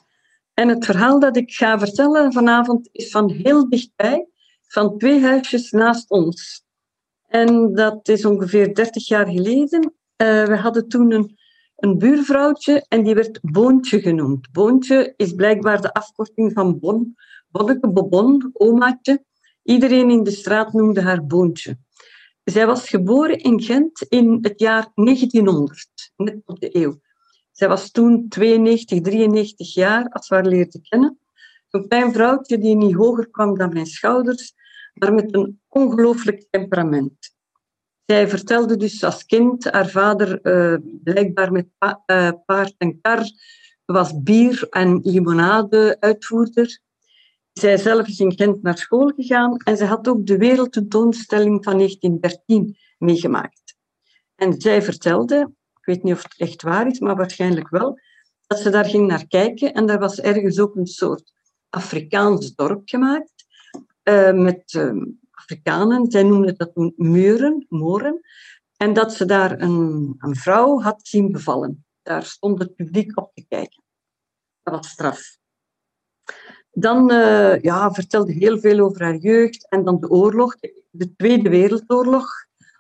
En 0.54 0.68
het 0.68 0.86
verhaal 0.86 1.20
dat 1.20 1.38
ik 1.38 1.52
ga 1.52 1.80
vertellen 1.80 2.34
vanavond 2.34 2.90
is 2.92 3.12
van 3.12 3.30
heel 3.30 3.70
dichtbij, 3.70 4.28
van 4.68 4.98
twee 4.98 5.22
huisjes 5.22 5.72
naast 5.72 6.10
ons. 6.10 6.64
En 7.28 7.74
dat 7.74 8.08
is 8.08 8.26
ongeveer 8.26 8.76
30 8.76 9.08
jaar 9.08 9.28
geleden. 9.28 9.94
Uh, 10.18 10.44
we 10.46 10.58
hadden 10.58 10.88
toen 10.88 11.12
een, 11.12 11.38
een 11.76 11.98
buurvrouwtje 11.98 12.86
en 12.88 13.04
die 13.04 13.16
werd 13.16 13.40
Boontje 13.42 14.02
genoemd. 14.02 14.52
Boontje 14.52 15.14
is 15.18 15.34
blijkbaar 15.34 15.82
de 15.82 15.94
afkorting 15.94 16.54
van 16.54 16.80
Bon. 16.80 17.16
Bonneke 17.52 17.90
Bobon, 17.90 18.50
omaatje. 18.54 19.24
Iedereen 19.64 20.10
in 20.10 20.24
de 20.24 20.32
straat 20.32 20.74
noemde 20.74 21.02
haar 21.02 21.26
Boontje. 21.26 21.78
Zij 22.50 22.66
was 22.66 22.90
geboren 22.90 23.38
in 23.38 23.62
Gent 23.62 24.02
in 24.02 24.38
het 24.42 24.60
jaar 24.60 24.92
1900, 24.96 26.12
net 26.16 26.42
op 26.46 26.60
de 26.60 26.76
eeuw. 26.76 27.00
Zij 27.52 27.68
was 27.68 27.92
toen 27.92 28.28
92, 28.30 29.02
93 29.02 29.74
jaar 29.74 30.10
als 30.10 30.30
we 30.30 30.36
haar 30.36 30.46
leerde 30.46 30.82
kennen. 30.82 31.20
Een 31.70 31.88
klein 31.88 32.14
vrouwtje 32.14 32.58
die 32.58 32.76
niet 32.76 32.96
hoger 32.96 33.30
kwam 33.30 33.58
dan 33.58 33.74
mijn 33.74 33.86
schouders, 33.86 34.54
maar 34.94 35.14
met 35.14 35.36
een 35.36 35.62
ongelooflijk 35.68 36.48
temperament. 36.50 37.36
Zij 38.06 38.28
vertelde 38.28 38.78
dus 38.78 39.04
als 39.04 39.26
kind, 39.26 39.72
haar 39.72 39.90
vader 39.90 40.40
uh, 40.44 40.78
blijkbaar 41.04 41.52
met 41.52 41.68
uh, 41.78 42.32
paard 42.46 42.76
en 42.78 43.02
kar 43.02 43.24
was 43.86 44.22
bier- 44.24 44.68
en 44.70 45.00
limonade-uitvoerder. 45.04 46.80
Zij 47.60 47.78
zelf 47.78 48.08
is 48.08 48.20
in 48.20 48.34
Gent 48.38 48.62
naar 48.62 48.78
school 48.78 49.12
gegaan 49.16 49.58
en 49.58 49.78
ze 49.78 49.86
had 49.86 50.08
ook 50.08 50.26
de 50.26 50.38
wereldtentoonstelling 50.38 51.64
van 51.64 51.78
1913 51.78 52.78
meegemaakt. 52.98 53.76
En 54.36 54.62
zij 54.62 54.82
vertelde, 54.82 55.52
ik 55.80 55.86
weet 55.86 56.04
niet 56.04 56.14
of 56.14 56.24
het 56.24 56.38
echt 56.38 56.62
waar 56.62 56.88
is, 56.88 57.00
maar 57.00 57.16
waarschijnlijk 57.16 57.70
wel, 57.70 58.00
dat 58.48 58.60
ze 58.60 58.70
daar 58.70 58.86
ging 58.86 59.08
naar 59.08 59.28
kijken 59.28 59.74
en 59.74 59.86
daar 59.86 60.00
was 60.00 60.20
ergens 60.20 60.60
ook 60.60 60.76
een 60.76 60.88
soort 60.88 61.34
Afrikaans 61.70 62.56
dorp 62.56 62.82
gemaakt 62.86 63.46
uh, 64.04 64.32
met 64.32 64.74
uh, 64.74 65.04
Afrikanen. 65.32 66.12
Zij 66.12 66.24
noemden 66.24 66.56
dat 66.56 66.74
toen 66.74 66.94
muren, 66.96 67.66
moren. 67.70 68.20
En 68.78 68.94
dat 68.94 69.14
ze 69.14 69.26
daar 69.26 69.62
een, 69.62 70.16
een 70.18 70.36
vrouw 70.36 70.82
had 70.82 71.00
zien 71.08 71.32
bevallen. 71.32 71.86
Daar 72.02 72.24
stond 72.24 72.60
het 72.60 72.76
publiek 72.76 73.18
op 73.20 73.32
te 73.34 73.46
kijken. 73.48 73.84
Dat 74.64 74.74
was 74.76 74.90
straf. 74.90 75.39
Dan 76.72 77.12
uh, 77.12 77.62
ja, 77.62 77.92
vertelde 77.92 78.34
heel 78.34 78.60
veel 78.60 78.80
over 78.80 79.04
haar 79.04 79.16
jeugd 79.16 79.68
en 79.70 79.84
dan 79.84 80.00
de 80.00 80.10
oorlog, 80.10 80.56
de 80.90 81.16
Tweede 81.16 81.50
Wereldoorlog, 81.50 82.28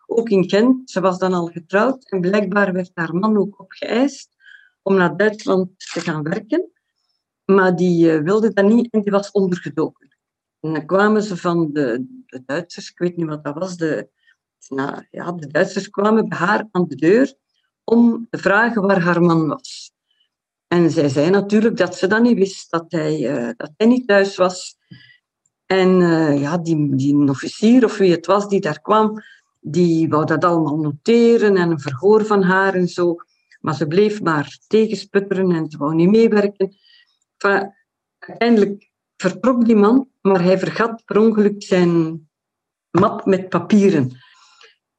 ook 0.05 0.29
in 0.29 0.50
Gent. 0.50 0.89
Ze 0.89 1.01
was 1.01 1.17
dan 1.17 1.34
al 1.34 1.46
getrouwd 1.46 2.10
en 2.10 2.22
blijkbaar 2.22 2.74
werd 2.74 2.91
haar 2.93 3.15
man 3.15 3.38
ook 3.38 3.60
opgeëist 3.60 4.29
om 4.81 4.96
naar 4.96 5.17
Duitsland 5.17 5.69
te 5.93 6.00
gaan 6.00 6.24
werken. 6.24 6.72
Maar 7.46 7.75
die 7.75 8.13
uh, 8.13 8.22
wilde 8.24 8.53
dat 8.53 8.65
niet 8.65 8.91
en 8.91 9.01
die 9.01 9.12
was 9.12 9.31
ondergedoken. 9.31 10.17
En 10.60 10.74
dan 10.74 10.86
kwamen 10.86 11.24
ze 11.24 11.38
van 11.38 11.74
de, 11.74 12.05
de 12.25 12.43
Duitsers, 12.46 12.89
ik 12.89 13.00
weet 13.00 13.17
niet 13.17 13.27
wat 13.27 13.43
dat 13.43 13.53
was, 13.53 13.77
de, 13.77 14.10
nou, 14.67 15.05
ja, 15.12 15.31
de 15.31 15.48
Duitsers 15.48 15.89
kwamen 15.89 16.29
bij 16.29 16.38
haar 16.38 16.67
aan 16.72 16.88
de 16.88 16.96
deur 16.96 17.34
om 17.84 18.27
te 18.29 18.38
vragen 18.38 18.81
waar 18.81 19.01
haar 19.01 19.22
man 19.22 19.48
was. 19.48 19.88
En 20.70 20.92
zij 20.92 21.10
zei 21.10 21.30
natuurlijk 21.30 21.78
dat 21.78 21.96
ze 21.96 22.08
dat 22.08 22.22
niet 22.22 22.38
wist, 22.38 22.72
dat 22.72 22.86
hij, 22.88 23.20
uh, 23.20 23.50
dat 23.58 23.72
hij 23.78 23.88
niet 23.88 24.08
thuis 24.08 24.36
was. 24.36 24.78
En 25.66 26.02
uh, 26.02 26.42
ja, 26.42 26.58
die, 26.58 26.96
die 26.96 27.30
officier 27.30 27.86
of 27.86 27.98
wie 27.98 28.12
het 28.12 28.26
was 28.26 28.48
die 28.48 28.62
daar 28.62 28.82
kwam, 28.82 29.22
die 29.60 30.10
wou 30.10 30.26
dat 30.26 30.44
allemaal 30.44 30.78
noteren 30.78 31.58
en 31.58 31.72
een 31.72 31.80
verhoor 31.80 32.26
van 32.26 32.44
haar 32.44 32.74
en 32.74 32.88
zo. 32.88 33.16
Maar 33.60 33.76
ze 33.76 33.88
bleef 33.88 34.22
maar 34.22 34.58
tegensputteren 34.68 35.52
en 35.52 35.70
ze 35.70 35.78
wou 35.78 35.96
niet 35.96 36.10
meewerken. 36.10 36.76
Enfin, 37.38 37.74
uiteindelijk 38.20 38.90
vertrok 39.18 39.66
die 39.66 39.76
man, 39.76 40.10
maar 40.22 40.44
hij 40.44 40.60
vergat 40.60 41.06
per 41.06 41.18
ongeluk 41.18 41.64
zijn 41.64 42.28
map 42.92 43.26
met 43.26 43.50
papieren. 43.50 44.12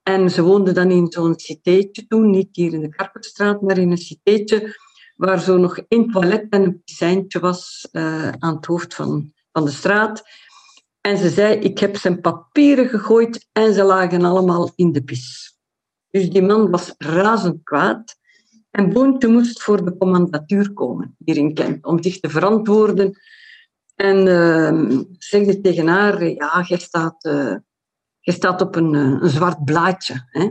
En 0.02 0.30
ze 0.30 0.42
woonde 0.42 0.72
dan 0.72 0.90
in 0.90 1.12
zo'n 1.12 1.38
citéetje 1.38 2.06
toen, 2.06 2.30
niet 2.30 2.48
hier 2.52 2.72
in 2.72 2.80
de 2.80 2.88
Karperstraat, 2.88 3.60
maar 3.60 3.78
in 3.78 3.90
een 3.90 3.98
citéetje 3.98 4.76
waar 5.20 5.40
zo 5.40 5.56
nog 5.56 5.78
één 5.88 6.10
toilet 6.10 6.46
en 6.50 6.62
een 6.62 6.82
piscijntje 6.84 7.40
was 7.40 7.88
uh, 7.92 8.28
aan 8.28 8.54
het 8.56 8.66
hoofd 8.66 8.94
van, 8.94 9.32
van 9.52 9.64
de 9.64 9.70
straat. 9.70 10.22
En 11.00 11.18
ze 11.18 11.28
zei, 11.28 11.54
ik 11.54 11.78
heb 11.78 11.96
zijn 11.96 12.20
papieren 12.20 12.88
gegooid 12.88 13.48
en 13.52 13.74
ze 13.74 13.82
lagen 13.82 14.24
allemaal 14.24 14.72
in 14.74 14.92
de 14.92 15.02
pis. 15.02 15.56
Dus 16.10 16.30
die 16.30 16.42
man 16.42 16.70
was 16.70 16.94
razend 16.98 17.62
kwaad. 17.62 18.16
En 18.70 18.92
Boontje 18.92 19.28
moest 19.28 19.62
voor 19.62 19.84
de 19.84 19.96
commandatuur 19.96 20.72
komen 20.72 21.16
hier 21.24 21.36
in 21.36 21.54
Kent 21.54 21.84
om 21.84 22.02
zich 22.02 22.20
te 22.20 22.30
verantwoorden. 22.30 23.18
En 23.94 24.26
uh, 24.26 25.00
zegde 25.18 25.60
tegen 25.60 25.86
haar, 25.86 26.24
ja, 26.24 26.64
je 26.68 26.78
staat, 26.78 27.24
uh, 27.24 27.54
staat 28.20 28.60
op 28.60 28.76
een, 28.76 28.94
een 28.94 29.28
zwart 29.28 29.64
blaadje. 29.64 30.26
Hè? 30.26 30.48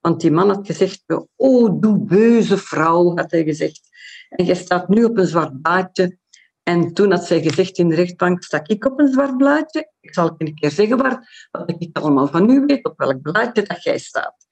Want 0.00 0.20
die 0.20 0.30
man 0.30 0.48
had 0.48 0.66
gezegd, 0.66 1.04
oh, 1.36 1.80
doe 1.80 1.98
beuze 1.98 2.58
vrouw, 2.58 3.16
had 3.16 3.30
hij 3.30 3.44
gezegd. 3.44 3.89
En 4.30 4.44
je 4.44 4.54
staat 4.54 4.88
nu 4.88 5.04
op 5.04 5.16
een 5.16 5.26
zwart 5.26 5.62
blaadje. 5.62 6.18
En 6.62 6.94
toen 6.94 7.10
had 7.10 7.24
zij 7.24 7.42
gezegd 7.42 7.78
in 7.78 7.88
de 7.88 7.94
rechtbank, 7.94 8.42
sta 8.42 8.60
ik 8.66 8.84
op 8.84 8.98
een 8.98 9.12
zwart 9.12 9.36
blaadje? 9.36 9.90
Ik 10.00 10.14
zal 10.14 10.34
een 10.38 10.54
keer 10.54 10.70
zeggen 10.70 10.96
waar, 10.96 11.48
wat 11.50 11.74
ik 11.78 11.98
allemaal 11.98 12.26
van 12.26 12.50
u 12.50 12.64
weet, 12.66 12.84
op 12.84 12.98
welk 12.98 13.22
blaadje 13.22 13.62
dat 13.62 13.82
jij 13.82 13.98
staat. 13.98 14.46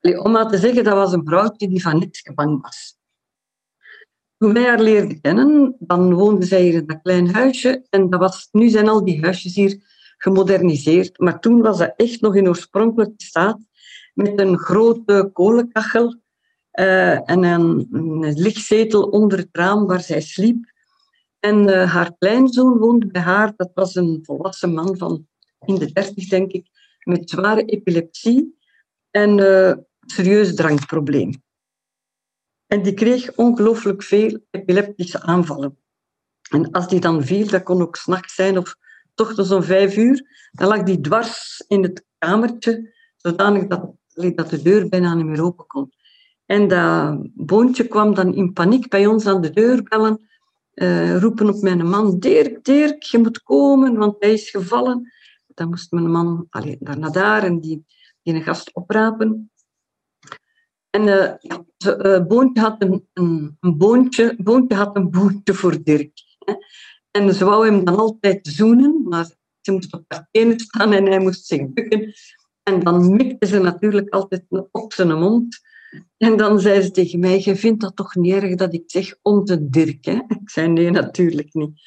Om 0.00 0.30
maar 0.30 0.48
te 0.48 0.58
zeggen, 0.58 0.84
dat 0.84 0.94
was 0.94 1.12
een 1.12 1.26
vrouwtje 1.26 1.68
die 1.68 1.82
van 1.82 1.98
niets 1.98 2.22
bang 2.34 2.62
was. 2.62 2.96
Toen 4.38 4.52
wij 4.52 4.64
haar 4.64 4.80
leerden 4.80 5.20
kennen, 5.20 5.76
dan 5.78 6.14
woonde 6.14 6.46
zij 6.46 6.62
hier 6.62 6.74
in 6.74 6.86
dat 6.86 7.02
klein 7.02 7.34
huisje. 7.34 7.86
En 7.90 8.10
dat 8.10 8.20
was, 8.20 8.48
nu 8.50 8.68
zijn 8.68 8.88
al 8.88 9.04
die 9.04 9.20
huisjes 9.20 9.54
hier 9.54 9.80
gemoderniseerd. 10.16 11.18
Maar 11.18 11.40
toen 11.40 11.60
was 11.60 11.78
dat 11.78 11.92
echt 11.96 12.20
nog 12.20 12.36
in 12.36 12.48
oorspronkelijke 12.48 13.14
staat. 13.16 13.58
Met 14.14 14.40
een 14.40 14.58
grote 14.58 15.30
kolenkachel 15.32 16.21
uh, 16.80 17.30
en 17.30 17.44
een, 17.44 17.88
een, 17.92 18.32
lichtzetel 18.32 19.02
onder 19.02 19.38
het 19.38 19.48
raam 19.52 19.86
waar 19.86 20.00
zij 20.00 20.20
sliep. 20.20 20.72
En 21.38 21.68
uh, 21.68 21.92
haar 21.92 22.16
kleinzoon 22.18 22.78
woonde 22.78 23.06
bij 23.06 23.22
haar. 23.22 23.52
Dat 23.56 23.70
was 23.74 23.94
een 23.94 24.20
volwassen 24.22 24.72
man 24.72 24.96
van 24.96 25.26
in 25.66 25.74
de 25.74 25.92
dertig, 25.92 26.28
denk 26.28 26.52
ik, 26.52 26.66
met 27.02 27.30
zware 27.30 27.64
epilepsie 27.64 28.58
en 29.10 29.38
uh, 29.38 29.72
serieus 30.00 30.54
drankprobleem. 30.54 31.42
En 32.66 32.82
die 32.82 32.94
kreeg 32.94 33.34
ongelooflijk 33.34 34.02
veel 34.02 34.38
epileptische 34.50 35.20
aanvallen. 35.20 35.78
En 36.50 36.70
als 36.70 36.88
die 36.88 37.00
dan 37.00 37.24
viel, 37.24 37.46
dat 37.46 37.62
kon 37.62 37.82
ook 37.82 37.96
s'nachts 37.96 38.34
zijn 38.34 38.58
of 38.58 38.76
toch 39.14 39.32
zo'n 39.36 39.62
vijf 39.62 39.96
uur, 39.96 40.48
dan 40.52 40.68
lag 40.68 40.82
die 40.82 41.00
dwars 41.00 41.64
in 41.68 41.82
het 41.82 42.04
kamertje, 42.18 42.94
zodanig 43.16 43.66
dat, 43.66 43.92
dat 44.34 44.50
de 44.50 44.62
deur 44.62 44.88
bijna 44.88 45.14
niet 45.14 45.26
meer 45.26 45.42
open 45.42 45.66
kon. 45.66 45.92
En 46.52 46.68
dat 46.68 47.18
boontje 47.34 47.88
kwam 47.88 48.14
dan 48.14 48.34
in 48.34 48.52
paniek 48.52 48.88
bij 48.88 49.06
ons 49.06 49.26
aan 49.26 49.40
de 49.40 49.50
deur 49.50 49.82
bellen, 49.82 50.28
uh, 50.74 51.18
roepen 51.18 51.48
op 51.48 51.62
mijn 51.62 51.88
man, 51.88 52.18
Dirk, 52.18 52.64
Dirk, 52.64 53.02
je 53.02 53.18
moet 53.18 53.42
komen, 53.42 53.96
want 53.96 54.16
hij 54.18 54.32
is 54.32 54.50
gevallen. 54.50 55.12
Dan 55.46 55.68
moest 55.68 55.90
mijn 55.90 56.10
man 56.10 56.46
allee, 56.50 56.76
daar 56.80 56.98
naar 56.98 57.12
daar 57.12 57.42
en 57.42 57.60
die, 57.60 57.84
die 58.22 58.34
een 58.34 58.42
gast 58.42 58.74
oprapen. 58.74 59.50
En 60.90 61.02
uh, 61.02 61.32
ja, 61.38 61.64
uh, 61.86 62.26
Boontje 62.26 62.62
had 62.62 62.82
een, 62.82 63.08
een, 63.12 63.76
boontje, 63.76 64.34
Boontje 64.38 64.76
had 64.76 64.96
een 64.96 65.10
boontje 65.10 65.54
voor 65.54 65.82
Dirk. 65.82 66.12
En 67.10 67.34
ze 67.34 67.44
wou 67.44 67.66
hem 67.66 67.84
dan 67.84 67.96
altijd 67.96 68.46
zoenen, 68.46 69.02
maar 69.04 69.26
ze 69.60 69.72
moest 69.72 69.92
op 69.92 70.04
haar 70.08 70.28
tenen 70.30 70.60
staan 70.60 70.92
en 70.92 71.06
hij 71.06 71.18
moest 71.18 71.46
zich 71.46 71.72
bukken. 71.72 72.14
En 72.62 72.80
dan 72.80 73.16
mikte 73.16 73.46
ze 73.46 73.58
natuurlijk 73.58 74.10
altijd 74.10 74.44
op 74.70 74.92
zijn 74.92 75.18
mond. 75.18 75.70
En 76.16 76.36
dan 76.36 76.60
zei 76.60 76.80
ze 76.80 76.90
tegen 76.90 77.18
mij, 77.18 77.40
je 77.44 77.56
vindt 77.56 77.80
dat 77.80 77.96
toch 77.96 78.14
niet 78.14 78.32
erg 78.32 78.54
dat 78.54 78.74
ik 78.74 78.82
zeg 78.86 79.14
onze 79.22 79.68
Dirk? 79.68 80.04
Hè? 80.04 80.12
Ik 80.42 80.50
zei, 80.50 80.68
nee, 80.68 80.90
natuurlijk 80.90 81.54
niet. 81.54 81.80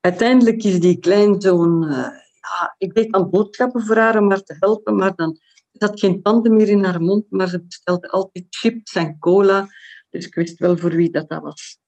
Uiteindelijk 0.00 0.62
is 0.62 0.80
die 0.80 0.98
kleinzoon... 0.98 1.84
Uh, 1.84 2.08
ja, 2.40 2.74
ik 2.78 2.94
deed 2.94 3.12
dan 3.12 3.30
boodschappen 3.30 3.82
voor 3.82 3.96
haar 3.96 4.18
om 4.18 4.30
haar 4.30 4.42
te 4.42 4.56
helpen, 4.58 4.96
maar 4.96 5.14
dan 5.14 5.38
zat 5.72 6.00
geen 6.00 6.22
tanden 6.22 6.56
meer 6.56 6.68
in 6.68 6.84
haar 6.84 7.00
mond, 7.00 7.24
maar 7.30 7.48
ze 7.48 7.62
bestelde 7.62 8.10
altijd 8.10 8.46
chips 8.48 8.94
en 8.94 9.18
cola. 9.18 9.68
Dus 10.10 10.26
ik 10.26 10.34
wist 10.34 10.58
wel 10.58 10.76
voor 10.76 10.90
wie 10.90 11.10
dat, 11.10 11.28
dat 11.28 11.42
was. 11.42 11.78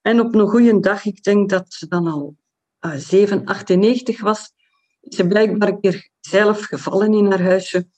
En 0.00 0.20
op 0.20 0.34
een 0.34 0.48
goede 0.48 0.80
dag, 0.80 1.04
ik 1.04 1.22
denk 1.22 1.50
dat 1.50 1.72
ze 1.72 1.88
dan 1.88 2.06
al 2.06 2.36
uh, 2.80 2.94
7, 2.94 3.44
98 3.44 4.20
was, 4.20 4.52
is 5.00 5.16
ze 5.16 5.26
blijkbaar 5.26 5.68
een 5.68 5.80
keer 5.80 6.10
zelf 6.20 6.64
gevallen 6.64 7.14
in 7.14 7.26
haar 7.26 7.42
huisje 7.42 7.88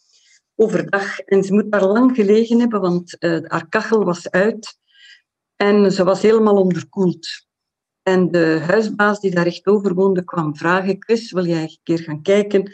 overdag. 0.60 1.18
En 1.18 1.42
ze 1.42 1.52
moet 1.52 1.72
daar 1.72 1.86
lang 1.86 2.14
gelegen 2.14 2.60
hebben, 2.60 2.80
want 2.80 3.16
uh, 3.18 3.38
haar 3.42 3.68
kachel 3.68 4.04
was 4.04 4.30
uit. 4.30 4.78
En 5.56 5.92
ze 5.92 6.04
was 6.04 6.22
helemaal 6.22 6.56
onderkoeld. 6.56 7.28
En 8.02 8.30
de 8.30 8.60
huisbaas 8.66 9.20
die 9.20 9.30
daar 9.30 9.44
recht 9.44 9.66
over 9.66 9.94
woonde, 9.94 10.24
kwam 10.24 10.56
vragen, 10.56 10.96
Chris, 10.98 11.32
wil 11.32 11.46
jij 11.46 11.62
een 11.62 11.78
keer 11.82 11.98
gaan 11.98 12.22
kijken 12.22 12.72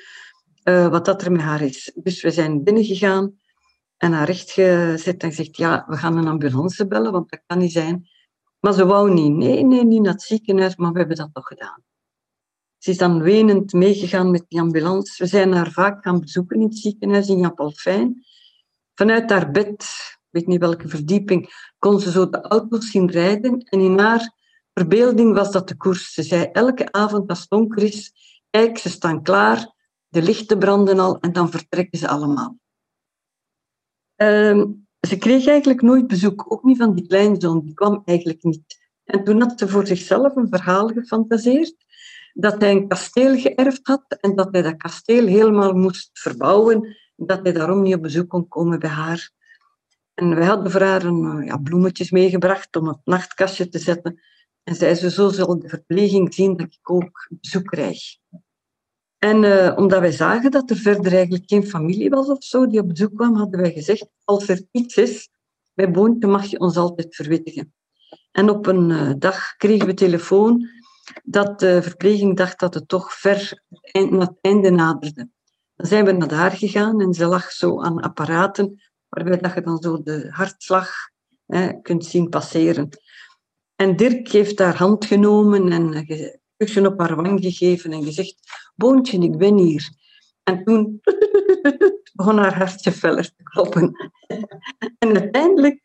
uh, 0.65 0.89
wat 0.89 1.05
dat 1.05 1.23
er 1.23 1.33
met 1.33 1.41
haar 1.41 1.63
is? 1.63 1.93
Dus 1.95 2.23
we 2.23 2.31
zijn 2.31 2.63
binnengegaan 2.63 3.39
en 3.97 4.13
haar 4.13 4.27
recht 4.27 4.51
gezet 4.51 5.23
en 5.23 5.29
gezegd, 5.29 5.57
ja, 5.57 5.85
we 5.89 5.97
gaan 5.97 6.17
een 6.17 6.29
ambulance 6.29 6.87
bellen, 6.87 7.13
want 7.13 7.31
dat 7.31 7.43
kan 7.47 7.59
niet 7.59 7.73
zijn. 7.73 8.09
Maar 8.61 8.73
ze 8.73 8.87
wou 8.87 9.13
niet. 9.13 9.33
Nee, 9.33 9.65
nee, 9.65 9.85
niet 9.85 10.03
naar 10.03 10.13
het 10.13 10.23
ziekenhuis, 10.23 10.77
maar 10.77 10.93
we 10.93 10.99
hebben 10.99 11.17
dat 11.17 11.31
toch 11.33 11.47
gedaan. 11.47 11.83
Ze 12.87 12.93
is 12.93 12.99
dan 12.99 13.23
wenend 13.23 13.73
meegegaan 13.73 14.31
met 14.31 14.45
die 14.49 14.61
ambulance. 14.61 15.23
We 15.23 15.29
zijn 15.29 15.53
haar 15.53 15.71
vaak 15.71 16.03
gaan 16.03 16.21
bezoeken 16.21 16.57
in 16.57 16.63
het 16.63 16.79
ziekenhuis 16.79 17.29
in 17.29 17.39
Japalfijn. 17.39 18.25
Vanuit 18.95 19.31
haar 19.31 19.51
bed, 19.51 19.87
weet 20.31 20.47
niet 20.47 20.61
welke 20.61 20.89
verdieping, 20.89 21.51
kon 21.79 22.01
ze 22.01 22.11
zo 22.11 22.29
de 22.29 22.41
auto's 22.41 22.91
zien 22.91 23.11
rijden. 23.11 23.61
En 23.61 23.81
in 23.81 23.99
haar 23.99 24.33
verbeelding 24.75 25.35
was 25.35 25.53
dat 25.53 25.69
de 25.69 25.77
koers. 25.77 26.13
Ze 26.13 26.23
zei 26.23 26.45
elke 26.53 26.93
avond 26.93 27.29
als 27.29 27.41
het 27.41 27.49
donker 27.49 27.83
is, 27.83 28.13
kijk, 28.51 28.79
ze 28.79 28.89
staan 28.89 29.23
klaar, 29.23 29.73
de 30.09 30.23
lichten 30.23 30.59
branden 30.59 30.99
al 30.99 31.21
en 31.21 31.33
dan 31.33 31.51
vertrekken 31.51 31.99
ze 31.99 32.09
allemaal. 32.09 32.59
Um, 34.17 34.87
ze 35.01 35.17
kreeg 35.17 35.47
eigenlijk 35.47 35.83
nooit 35.83 36.07
bezoek, 36.07 36.53
ook 36.53 36.63
niet 36.63 36.79
van 36.79 36.95
die 36.95 37.07
kleinzoon, 37.07 37.61
die 37.65 37.75
kwam 37.75 38.03
eigenlijk 38.05 38.43
niet. 38.43 38.91
En 39.05 39.25
toen 39.25 39.41
had 39.41 39.59
ze 39.59 39.69
voor 39.69 39.87
zichzelf 39.87 40.37
een 40.37 40.49
verhaal 40.49 40.89
gefantaseerd 40.89 41.86
dat 42.39 42.61
hij 42.61 42.71
een 42.71 42.89
kasteel 42.89 43.39
geërfd 43.39 43.87
had 43.87 44.05
en 44.21 44.35
dat 44.35 44.49
hij 44.51 44.63
dat 44.63 44.77
kasteel 44.77 45.27
helemaal 45.27 45.73
moest 45.73 46.11
verbouwen, 46.13 46.97
dat 47.17 47.41
hij 47.43 47.53
daarom 47.53 47.83
niet 47.83 47.95
op 47.95 48.03
bezoek 48.03 48.29
kon 48.29 48.49
komen 48.49 48.79
bij 48.79 48.91
haar. 48.91 49.31
En 50.15 50.35
wij 50.35 50.47
hadden 50.47 50.71
voor 50.71 50.81
haar 50.81 51.05
een, 51.05 51.45
ja, 51.45 51.57
bloemetjes 51.57 52.11
meegebracht 52.11 52.77
om 52.77 52.89
het 52.89 52.99
nachtkastje 53.05 53.69
te 53.69 53.79
zetten. 53.79 54.21
En 54.63 54.75
zei 54.75 54.95
ze, 54.95 55.11
zo 55.11 55.29
zal 55.29 55.59
de 55.59 55.69
verpleging 55.69 56.35
zien 56.35 56.57
dat 56.57 56.67
ik 56.67 56.91
ook 56.91 57.29
bezoek 57.41 57.67
krijg. 57.67 57.99
En 59.19 59.43
uh, 59.43 59.73
omdat 59.77 60.01
wij 60.01 60.13
zagen 60.13 60.51
dat 60.51 60.71
er 60.71 60.77
verder 60.77 61.13
eigenlijk 61.13 61.45
geen 61.47 61.67
familie 61.67 62.11
was 62.11 62.29
of 62.29 62.45
zo 62.45 62.67
die 62.67 62.81
op 62.81 62.89
bezoek 62.89 63.15
kwam, 63.15 63.35
hadden 63.35 63.61
wij 63.61 63.73
gezegd, 63.73 64.09
als 64.25 64.49
er 64.49 64.63
iets 64.71 64.97
is, 64.97 65.29
bij 65.75 65.91
Boontje 65.91 66.29
mag 66.29 66.45
je 66.45 66.61
ons 66.61 66.77
altijd 66.77 67.15
verwittigen. 67.15 67.75
En 68.33 68.51
op 68.51 68.67
een 68.67 68.91
uh, 68.91 69.13
dag 69.19 69.57
kregen 69.57 69.87
we 69.87 69.95
telefoon 69.95 70.69
dat 71.25 71.61
de 71.61 71.83
verpleging 71.83 72.37
dacht 72.37 72.61
dat 72.61 72.75
het 72.75 72.89
toch 72.89 73.13
ver 73.13 73.63
naar 73.93 74.21
het 74.21 74.39
einde 74.41 74.71
naderde. 74.71 75.29
Dan 75.75 75.87
zijn 75.87 76.05
we 76.05 76.13
naar 76.13 76.29
daar 76.29 76.51
gegaan 76.51 77.01
en 77.01 77.15
ze 77.15 77.27
lag 77.27 77.53
zo 77.53 77.83
aan 77.83 78.01
apparaten 78.01 78.83
waarbij 79.09 79.39
dat 79.39 79.55
je 79.55 79.61
dan 79.61 79.83
zo 79.83 80.03
de 80.03 80.29
hartslag 80.31 80.91
hè, 81.47 81.81
kunt 81.81 82.05
zien 82.05 82.29
passeren. 82.29 82.89
En 83.77 83.97
Dirk 83.97 84.29
heeft 84.29 84.59
haar 84.59 84.77
hand 84.77 85.05
genomen 85.05 85.73
en 85.73 85.97
een 85.97 86.41
kusje 86.57 86.87
op 86.87 86.99
haar 86.99 87.17
wang 87.17 87.41
gegeven 87.41 87.93
en 87.93 88.05
gezegd, 88.05 88.35
Boontje, 88.75 89.19
ik 89.19 89.39
ben 89.39 89.59
hier. 89.59 89.91
En 90.43 90.65
toen 90.65 91.01
begon 92.17 92.39
haar 92.39 92.57
hartje 92.57 92.93
feller 92.93 93.25
te 93.37 93.43
kloppen. 93.43 93.93
En 94.99 95.21
uiteindelijk 95.21 95.81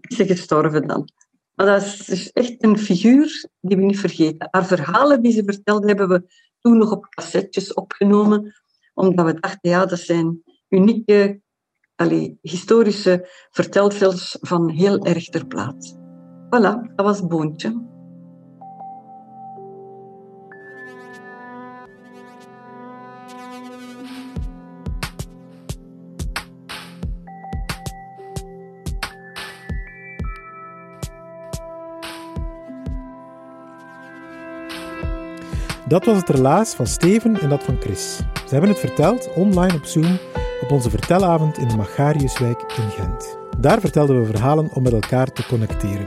is 0.00 0.16
ze 0.16 0.26
gestorven 0.26 0.86
dan. 0.86 1.08
Maar 1.54 1.66
dat 1.66 1.82
is 1.82 1.96
dus 1.96 2.32
echt 2.32 2.54
een 2.64 2.78
figuur 2.78 3.48
die 3.60 3.76
we 3.76 3.82
niet 3.82 3.98
vergeten. 3.98 4.48
Haar 4.50 4.66
verhalen 4.66 5.22
die 5.22 5.32
ze 5.32 5.42
vertelde, 5.44 5.86
hebben 5.86 6.08
we 6.08 6.32
toen 6.58 6.78
nog 6.78 6.92
op 6.92 7.06
cassettes 7.08 7.74
opgenomen, 7.74 8.54
omdat 8.94 9.26
we 9.26 9.40
dachten, 9.40 9.70
ja, 9.70 9.86
dat 9.86 9.98
zijn 9.98 10.42
unieke, 10.68 11.40
allez, 11.94 12.30
historische 12.40 13.28
vertelsels 13.50 14.36
van 14.40 14.70
heel 14.70 15.04
erg 15.04 15.28
ter 15.28 15.46
plaatse. 15.46 15.94
Voilà, 16.46 16.94
dat 16.94 17.04
was 17.06 17.26
Boontje. 17.26 17.93
Dat 35.94 36.04
was 36.04 36.16
het 36.16 36.28
relaas 36.28 36.74
van 36.74 36.86
Steven 36.86 37.40
en 37.40 37.48
dat 37.48 37.62
van 37.62 37.76
Chris. 37.80 38.16
Ze 38.16 38.50
hebben 38.50 38.70
het 38.70 38.78
verteld 38.78 39.32
online 39.34 39.74
op 39.74 39.84
Zoom 39.84 40.18
op 40.60 40.70
onze 40.70 40.90
vertelavond 40.90 41.58
in 41.58 41.68
de 41.68 41.76
Magariuswijk 41.76 42.62
in 42.62 42.90
Gent. 42.90 43.38
Daar 43.58 43.80
vertelden 43.80 44.20
we 44.20 44.26
verhalen 44.26 44.70
om 44.72 44.82
met 44.82 44.92
elkaar 44.92 45.32
te 45.32 45.46
connecteren. 45.46 46.06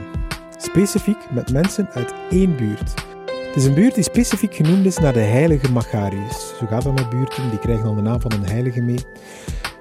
Specifiek 0.56 1.30
met 1.30 1.52
mensen 1.52 1.88
uit 1.92 2.14
één 2.30 2.56
buurt. 2.56 2.94
Het 3.46 3.56
is 3.56 3.64
een 3.64 3.74
buurt 3.74 3.94
die 3.94 4.04
specifiek 4.04 4.54
genoemd 4.54 4.86
is 4.86 4.98
naar 4.98 5.12
de 5.12 5.20
heilige 5.20 5.72
Magarius. 5.72 6.54
Zo 6.58 6.66
gaat 6.66 6.82
dat 6.82 6.94
met 6.94 7.10
buurten, 7.10 7.50
die 7.50 7.58
krijgen 7.58 7.84
dan 7.84 7.96
de 7.96 8.02
naam 8.02 8.20
van 8.20 8.32
een 8.32 8.46
heilige 8.46 8.80
mee. 8.80 9.00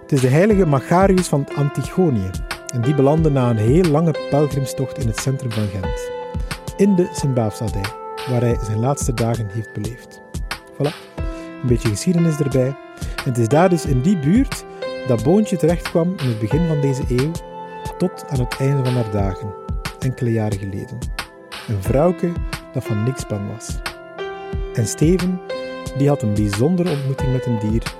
Het 0.02 0.12
is 0.12 0.22
de 0.22 0.28
heilige 0.28 0.66
Magarius 0.66 1.28
van 1.28 1.48
Antigonië. 1.56 2.30
En 2.74 2.82
die 2.82 2.96
belandde 2.96 3.30
na 3.30 3.50
een 3.50 3.58
heel 3.58 3.92
lange 3.92 4.16
pelgrimstocht 4.30 4.98
in 4.98 5.08
het 5.08 5.20
centrum 5.20 5.52
van 5.52 5.68
Gent. 5.68 6.12
In 6.78 6.96
de 6.96 7.10
Sint-Baafsabdij 7.14 8.06
waar 8.30 8.42
hij 8.42 8.58
zijn 8.64 8.80
laatste 8.80 9.14
dagen 9.14 9.48
heeft 9.52 9.74
beleefd. 9.74 10.22
Voilà, 10.74 11.16
een 11.62 11.68
beetje 11.68 11.90
geschiedenis 11.90 12.40
erbij. 12.40 12.76
En 12.98 13.24
het 13.24 13.38
is 13.38 13.48
daar 13.48 13.70
dus 13.70 13.86
in 13.86 14.02
die 14.02 14.20
buurt 14.20 14.66
dat 15.08 15.24
Boontje 15.24 15.58
terechtkwam 15.58 16.14
in 16.18 16.28
het 16.28 16.40
begin 16.40 16.68
van 16.68 16.82
deze 16.82 17.04
eeuw 17.08 17.32
tot 17.98 18.26
aan 18.30 18.40
het 18.40 18.58
einde 18.60 18.86
van 18.86 18.94
haar 18.94 19.12
dagen, 19.12 19.54
enkele 20.00 20.32
jaren 20.32 20.60
geleden. 20.60 20.98
Een 21.68 21.84
vrouwke 21.84 22.32
dat 22.74 22.84
van 22.84 23.04
niks 23.04 23.28
bang 23.28 23.52
was. 23.54 23.80
En 24.74 24.88
Steven, 24.88 25.42
die 25.98 26.08
had 26.08 26.22
een 26.22 26.34
bijzondere 26.34 26.92
ontmoeting 26.92 27.32
met 27.32 27.46
een 27.46 27.60
dier, 27.60 27.96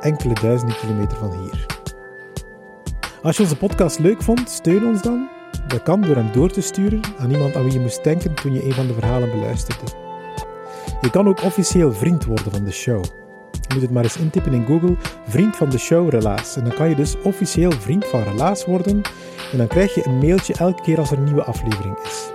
enkele 0.00 0.34
duizenden 0.34 0.76
kilometer 0.76 1.16
van 1.16 1.32
hier. 1.40 1.66
Als 3.22 3.36
je 3.36 3.42
onze 3.42 3.56
podcast 3.56 3.98
leuk 3.98 4.22
vond, 4.22 4.50
steun 4.50 4.86
ons 4.86 5.02
dan 5.02 5.28
dat 5.74 5.82
kan 5.82 6.00
door 6.00 6.16
hem 6.16 6.32
door 6.32 6.50
te 6.50 6.60
sturen 6.60 7.00
aan 7.18 7.30
iemand 7.30 7.56
aan 7.56 7.62
wie 7.62 7.72
je 7.72 7.80
moest 7.80 8.04
denken 8.04 8.34
toen 8.34 8.52
je 8.52 8.64
een 8.64 8.72
van 8.72 8.86
de 8.86 8.92
verhalen 8.92 9.30
beluisterde. 9.30 9.84
Je 11.00 11.10
kan 11.10 11.28
ook 11.28 11.42
officieel 11.42 11.92
vriend 11.92 12.24
worden 12.24 12.52
van 12.52 12.64
de 12.64 12.72
show. 12.72 13.04
Je 13.52 13.74
moet 13.74 13.82
het 13.82 13.90
maar 13.90 14.02
eens 14.02 14.16
intippen 14.16 14.52
in 14.52 14.66
Google, 14.66 14.96
vriend 15.26 15.56
van 15.56 15.70
de 15.70 15.78
show 15.78 16.10
Relaas. 16.10 16.56
En 16.56 16.64
dan 16.64 16.74
kan 16.74 16.88
je 16.88 16.94
dus 16.94 17.16
officieel 17.22 17.72
vriend 17.72 18.04
van 18.04 18.22
Relaas 18.22 18.64
worden 18.64 19.02
en 19.52 19.58
dan 19.58 19.66
krijg 19.66 19.94
je 19.94 20.06
een 20.06 20.18
mailtje 20.18 20.54
elke 20.54 20.82
keer 20.82 20.98
als 20.98 21.10
er 21.10 21.18
een 21.18 21.24
nieuwe 21.24 21.44
aflevering 21.44 21.98
is. 22.04 22.30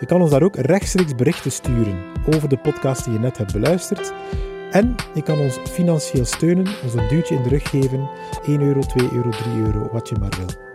Je 0.00 0.06
kan 0.06 0.20
ons 0.20 0.30
daar 0.30 0.42
ook 0.42 0.56
rechtstreeks 0.56 1.14
berichten 1.14 1.52
sturen 1.52 2.04
over 2.34 2.48
de 2.48 2.58
podcast 2.58 3.04
die 3.04 3.12
je 3.12 3.18
net 3.18 3.38
hebt 3.38 3.52
beluisterd. 3.52 4.12
En 4.70 4.94
je 5.14 5.22
kan 5.22 5.38
ons 5.38 5.58
financieel 5.70 6.24
steunen, 6.24 6.66
ons 6.82 6.94
een 6.94 7.08
duwtje 7.08 7.34
in 7.34 7.42
de 7.42 7.48
rug 7.48 7.68
geven, 7.70 8.08
1 8.46 8.60
euro, 8.60 8.80
2 8.80 9.08
euro, 9.12 9.30
3 9.30 9.60
euro, 9.64 9.88
wat 9.92 10.08
je 10.08 10.16
maar 10.20 10.32
wil. 10.38 10.73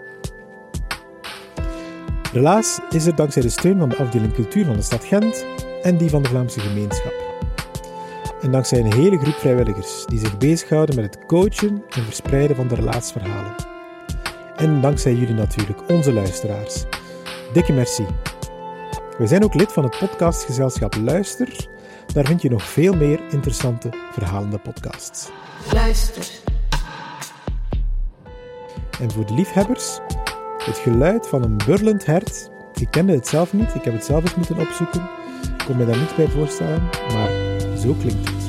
Relaas 2.33 2.79
is 2.89 3.05
er 3.05 3.15
dankzij 3.15 3.41
de 3.41 3.49
steun 3.49 3.79
van 3.79 3.89
de 3.89 3.97
afdeling 3.97 4.33
cultuur 4.33 4.65
van 4.65 4.75
de 4.75 4.81
stad 4.81 5.03
Gent 5.03 5.45
en 5.81 5.97
die 5.97 6.09
van 6.09 6.21
de 6.21 6.29
Vlaamse 6.29 6.59
gemeenschap. 6.59 7.13
En 8.41 8.51
dankzij 8.51 8.79
een 8.79 8.93
hele 8.93 9.17
groep 9.17 9.33
vrijwilligers 9.33 10.05
die 10.05 10.19
zich 10.19 10.37
bezighouden 10.37 10.95
met 10.95 11.15
het 11.15 11.25
coachen 11.25 11.83
en 11.89 12.03
verspreiden 12.03 12.55
van 12.55 12.67
de 12.67 12.75
relaatsverhalen. 12.75 13.55
En 14.55 14.81
dankzij 14.81 15.13
jullie 15.13 15.33
natuurlijk, 15.33 15.89
onze 15.89 16.13
luisteraars. 16.13 16.83
Dikke 17.53 17.73
merci. 17.73 18.05
We 19.17 19.27
zijn 19.27 19.43
ook 19.43 19.53
lid 19.53 19.71
van 19.71 19.83
het 19.83 19.97
podcastgezelschap 19.99 20.95
Luister. 20.95 21.67
Daar 22.13 22.25
vind 22.25 22.41
je 22.41 22.49
nog 22.49 22.63
veel 22.63 22.93
meer 22.93 23.19
interessante 23.29 23.89
verhalende 24.11 24.57
podcasts. 24.57 25.29
Luister. 25.73 26.29
En 28.99 29.11
voor 29.11 29.25
de 29.25 29.33
liefhebbers, 29.33 29.99
het 30.69 30.77
geluid 30.77 31.27
van 31.27 31.43
een 31.43 31.57
burlend 31.65 32.05
hert. 32.05 32.49
Ik 32.73 32.87
kende 32.91 33.13
het 33.13 33.27
zelf 33.27 33.53
niet, 33.53 33.75
ik 33.75 33.83
heb 33.83 33.93
het 33.93 34.05
zelf 34.05 34.23
eens 34.23 34.35
moeten 34.35 34.57
opzoeken. 34.57 35.01
Ik 35.57 35.65
kon 35.65 35.77
me 35.77 35.85
daar 35.85 35.97
niet 35.97 36.15
bij 36.15 36.27
voorstellen, 36.27 36.81
maar 37.13 37.29
zo 37.77 37.93
klinkt 37.93 38.29
het. 38.29 38.48